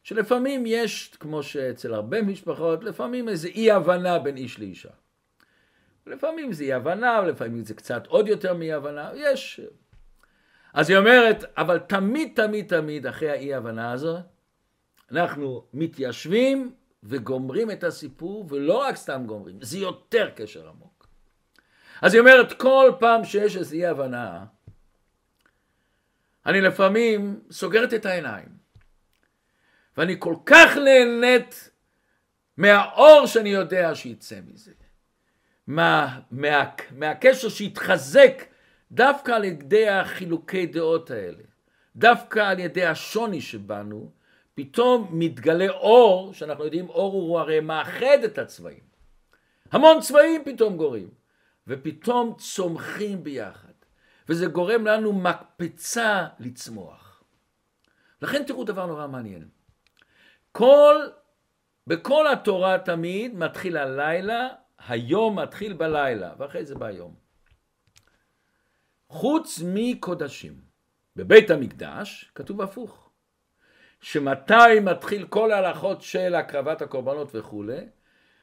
שלפעמים 0.03 0.63
יש, 0.67 1.15
כמו 1.19 1.43
שאצל 1.43 1.93
הרבה 1.93 2.21
משפחות, 2.21 2.83
לפעמים 2.83 3.29
איזו 3.29 3.47
אי 3.47 3.71
הבנה 3.71 4.19
בין 4.19 4.37
איש 4.37 4.59
לאישה. 4.59 4.89
לפעמים 6.07 6.53
זה 6.53 6.63
אי 6.63 6.73
הבנה, 6.73 7.21
ולפעמים 7.23 7.63
זה 7.63 7.73
קצת 7.73 8.07
עוד 8.07 8.27
יותר 8.27 8.53
מאי 8.53 8.73
הבנה, 8.73 9.11
יש. 9.15 9.61
אז 10.73 10.89
היא 10.89 10.97
אומרת, 10.97 11.43
אבל 11.57 11.79
תמיד 11.79 12.31
תמיד 12.35 12.67
תמיד 12.67 13.07
אחרי 13.07 13.31
האי 13.31 13.53
הבנה 13.53 13.91
הזאת, 13.91 14.19
אנחנו 15.11 15.65
מתיישבים 15.73 16.73
וגומרים 17.03 17.71
את 17.71 17.83
הסיפור, 17.83 18.45
ולא 18.49 18.77
רק 18.77 18.95
סתם 18.95 19.23
גומרים, 19.25 19.61
זה 19.61 19.77
יותר 19.77 20.29
קשר 20.35 20.69
עמוק. 20.69 21.07
אז 22.01 22.13
היא 22.13 22.19
אומרת, 22.19 22.53
כל 22.53 22.91
פעם 22.99 23.25
שיש 23.25 23.57
איזו 23.57 23.75
אי 23.75 23.85
הבנה, 23.85 24.45
אני 26.45 26.61
לפעמים 26.61 27.41
סוגרת 27.51 27.93
את 27.93 28.05
העיניים, 28.05 28.57
ואני 29.97 30.15
כל 30.19 30.35
כך 30.45 30.77
נהנית 30.77 31.69
מהאור 32.57 33.25
שאני 33.25 33.49
יודע 33.49 33.95
שיצא 33.95 34.39
מזה. 34.47 34.71
מה, 35.67 36.19
מה, 36.31 36.63
מהקשר 36.91 37.49
שהתחזק 37.49 38.43
דווקא 38.91 39.31
על 39.31 39.43
ידי 39.43 39.89
החילוקי 39.89 40.65
דעות 40.65 41.11
האלה, 41.11 41.43
דווקא 41.95 42.39
על 42.39 42.59
ידי 42.59 42.85
השוני 42.85 43.41
שבנו, 43.41 44.11
פתאום 44.55 45.09
מתגלה 45.11 45.69
אור, 45.69 46.33
שאנחנו 46.33 46.63
יודעים 46.63 46.89
אור 46.89 47.13
הוא 47.13 47.39
הרי 47.39 47.59
מאחד 47.59 48.23
את 48.25 48.37
הצבעים. 48.37 48.87
המון 49.71 49.99
צבעים 50.01 50.41
פתאום 50.45 50.77
גורים, 50.77 51.09
ופתאום 51.67 52.35
צומחים 52.37 53.23
ביחד, 53.23 53.73
וזה 54.29 54.45
גורם 54.45 54.85
לנו 54.85 55.13
מקפצה 55.13 56.27
לצמוח. 56.39 57.23
לכן 58.21 58.43
תראו 58.43 58.63
דבר 58.63 58.85
נורא 58.85 59.07
מעניין. 59.07 59.47
כל, 60.51 60.95
בכל 61.87 62.27
התורה 62.27 62.77
תמיד 62.79 63.35
מתחיל 63.35 63.77
הלילה 63.77 64.47
היום 64.87 65.39
מתחיל 65.39 65.73
בלילה, 65.73 66.33
ואחרי 66.37 66.65
זה 66.65 66.75
ביום. 66.75 67.15
חוץ 69.09 69.61
מקודשים. 69.65 70.61
בבית 71.15 71.49
המקדש 71.49 72.31
כתוב 72.35 72.61
הפוך. 72.61 73.09
שמתי 74.01 74.79
מתחיל 74.81 75.27
כל 75.27 75.51
ההלכות 75.51 76.01
של 76.01 76.35
הקרבת 76.35 76.81
הקורבנות 76.81 77.35
וכולי, 77.35 77.85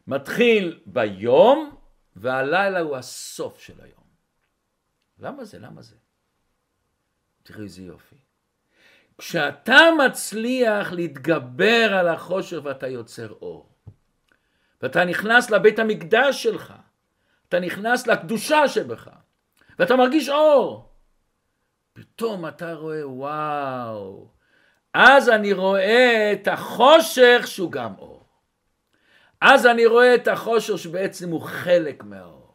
מתחיל 0.07 0.81
ביום, 0.87 1.77
והלילה 2.17 2.81
הוא 2.81 2.97
הסוף 2.97 3.61
של 3.61 3.81
היום. 3.81 4.05
למה 5.19 5.45
זה? 5.45 5.59
למה 5.59 5.83
זה? 5.83 5.97
תראו 7.43 7.63
איזה 7.63 7.83
יופי. 7.83 8.17
כשאתה 9.19 9.79
מצליח 10.07 10.93
להתגבר 10.93 11.95
על 11.95 12.09
החושך 12.09 12.59
ואתה 12.65 12.89
יוצר 12.89 13.33
אור, 13.33 13.74
ואתה 14.85 15.05
נכנס 15.05 15.51
לבית 15.51 15.79
המקדש 15.79 16.43
שלך, 16.43 16.75
אתה 17.49 17.61
נכנס 17.61 18.07
לקדושה 18.07 18.69
שבך, 18.69 19.09
ואתה 19.79 19.97
מרגיש 19.97 20.29
אור. 20.29 20.89
פתאום 21.93 22.47
אתה 22.49 22.75
רואה, 22.75 23.09
וואו, 23.09 24.29
אז 24.95 25.29
אני 25.29 25.53
רואה 25.53 26.33
את 26.33 26.49
החושך 26.49 27.43
שהוא 27.45 27.73
גם 27.73 27.93
אור. 27.99 28.27
אז 29.41 29.67
אני 29.67 29.87
רואה 29.87 30.15
את 30.15 30.29
החושך 30.29 30.79
שבעצם 30.79 31.31
הוא 31.31 31.41
חלק 31.41 32.05
מהאור. 32.05 32.55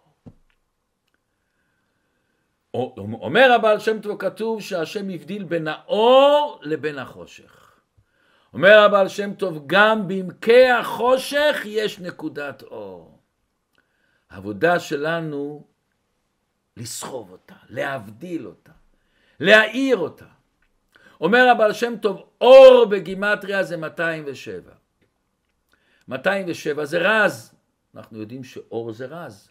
אומר 2.74 3.52
הבעל 3.52 3.80
שם 3.80 4.02
טוב 4.02 4.20
כתוב 4.20 4.62
שהשם 4.62 5.10
הבדיל 5.10 5.44
בין 5.44 5.68
האור 5.68 6.60
לבין 6.62 7.00
החושך. 7.00 7.59
אומר 8.54 8.80
הבעל 8.80 9.08
שם 9.08 9.34
טוב, 9.34 9.64
גם 9.68 10.08
בעמקי 10.08 10.70
החושך 10.70 11.62
יש 11.66 12.00
נקודת 12.00 12.64
אור. 12.64 13.20
העבודה 14.30 14.80
שלנו 14.80 15.68
לסחוב 16.78 17.32
אותה, 17.32 17.56
להבדיל 17.70 18.48
אותה, 18.48 18.72
להאיר 19.40 19.98
אותה. 19.98 20.26
אומר 21.22 21.50
הבעל 21.50 21.74
שם 21.74 21.98
טוב, 22.02 22.30
אור 22.42 22.86
בגימטריה 22.86 23.64
זה 23.64 23.78
207. 23.78 24.72
207 26.08 26.86
זה 26.86 26.98
רז. 26.98 27.54
אנחנו 27.96 28.20
יודעים 28.20 28.44
שאור 28.44 28.92
זה 28.92 29.06
רז. 29.06 29.50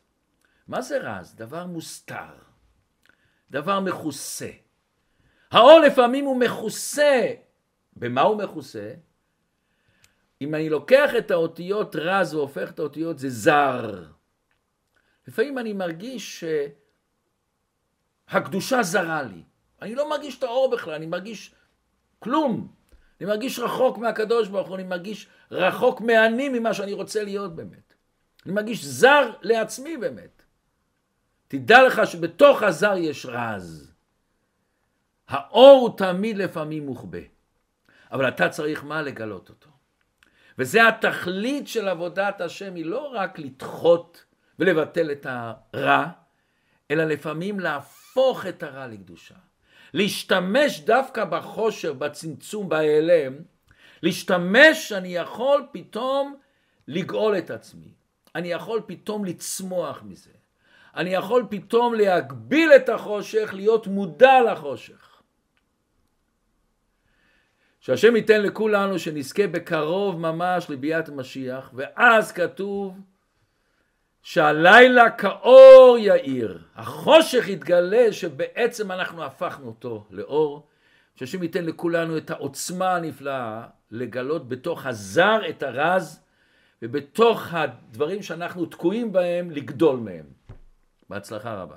מה 0.69 0.83
זה 0.83 0.99
רז? 0.99 1.35
דבר 1.35 1.67
מוסתר, 1.67 2.35
דבר 3.51 3.81
מכוסה. 3.81 4.51
האור 5.51 5.81
לפעמים 5.81 6.25
הוא 6.25 6.41
מכוסה 6.41 7.27
במה 7.99 8.21
הוא 8.21 8.43
מכוסה? 8.43 8.95
אם 10.41 10.55
אני 10.55 10.69
לוקח 10.69 11.11
את 11.19 11.31
האותיות 11.31 11.97
רז 11.97 12.35
והופך 12.35 12.71
את 12.71 12.79
האותיות 12.79 13.19
זה 13.19 13.31
זר. 13.31 14.05
לפעמים 15.29 15.59
אני 15.59 15.73
מרגיש 15.73 16.45
שהקדושה 18.29 18.83
זרה 18.83 19.23
לי. 19.23 19.43
אני 19.83 19.95
לא 19.95 20.11
מרגיש 20.11 20.39
את 20.39 20.43
האור 20.43 20.71
בכלל, 20.71 20.95
אני 20.95 21.07
מרגיש 21.07 21.55
כלום. 22.19 22.73
אני 23.21 23.29
מרגיש 23.29 23.59
רחוק 23.59 23.99
מהקדוש 23.99 24.49
ברוך 24.49 24.69
הוא, 24.69 24.77
אני 24.77 24.85
מרגיש 24.85 25.29
רחוק 25.51 26.01
מהאני 26.01 26.49
ממה 26.49 26.75
שאני 26.75 26.93
רוצה 26.93 27.25
להיות 27.25 27.57
באמת. 27.57 27.95
אני 28.47 28.55
מרגיש 28.55 28.85
זר 28.85 29.31
לעצמי 29.43 29.97
באמת. 29.97 30.43
תדע 31.49 31.87
לך 31.87 32.07
שבתוך 32.07 32.63
הזר 32.63 32.97
יש 32.97 33.27
רז. 33.27 33.93
האור 35.29 35.81
הוא 35.81 35.99
תמיד 35.99 36.37
לפעמים 36.37 36.87
מוחבא, 36.87 37.19
אבל 38.13 38.29
אתה 38.29 38.49
צריך 38.49 38.85
מה? 38.85 39.03
לגלות 39.03 39.49
אותו. 39.49 39.71
וזה 40.59 40.89
התכלית 40.89 41.69
של 41.69 41.89
עבודת 41.89 42.41
השם, 42.41 42.75
היא 42.75 42.85
לא 42.85 43.13
רק 43.15 43.39
לדחות 43.39 44.25
ולבטל 44.59 45.13
את 45.13 45.27
הרע, 45.31 46.07
אלא 46.91 47.05
לפעמים 47.05 47.61
להפוך 47.61 48.47
את 48.47 48.63
הרע 48.63 48.87
לקדושה. 48.87 49.35
להשתמש 49.95 50.81
דווקא 50.81 51.25
בחושר, 51.25 51.93
בצמצום, 51.93 52.69
בהיעלם, 52.69 53.35
להשתמש, 54.03 54.93
אני 54.93 55.17
יכול 55.17 55.67
פתאום 55.73 56.37
לגאול 56.89 57.39
את 57.39 57.51
עצמי. 57.51 57.95
אני 58.35 58.53
יכול 58.53 58.83
פתאום 58.87 59.25
לצמוח 59.25 60.03
מזה. 60.03 60.31
אני 60.97 61.11
יכול 61.11 61.47
פתאום 61.51 61.95
להגביל 61.95 62.73
את 62.77 62.89
החושך, 62.89 63.51
להיות 63.53 63.87
מודע 63.87 64.53
לחושך. 64.53 65.08
שהשם 67.81 68.17
ייתן 68.17 68.43
לכולנו 68.43 68.99
שנזכה 68.99 69.47
בקרוב 69.47 70.21
ממש 70.21 70.71
לביאת 70.71 71.09
משיח, 71.09 71.71
ואז 71.75 72.33
כתוב 72.33 73.01
שהלילה 74.23 75.11
כאור 75.11 75.97
יאיר, 75.99 76.59
החושך 76.77 77.49
יתגלה 77.49 78.13
שבעצם 78.13 78.93
אנחנו 78.93 79.25
הפכנו 79.25 79.67
אותו 79.67 80.07
לאור, 80.11 80.67
שהשם 81.15 81.43
ייתן 81.43 81.65
לכולנו 81.65 82.17
את 82.17 82.31
העוצמה 82.31 82.97
הנפלאה 82.97 83.67
לגלות 83.91 84.49
בתוך 84.49 84.87
הזר 84.87 85.41
את 85.49 85.63
הרז, 85.63 86.21
ובתוך 86.83 87.55
הדברים 87.55 88.23
שאנחנו 88.23 88.67
תקועים 88.67 89.13
בהם 89.13 89.51
לגדול 89.51 89.99
מהם. 89.99 90.25
בהצלחה 91.11 91.63
רבה. 91.63 91.77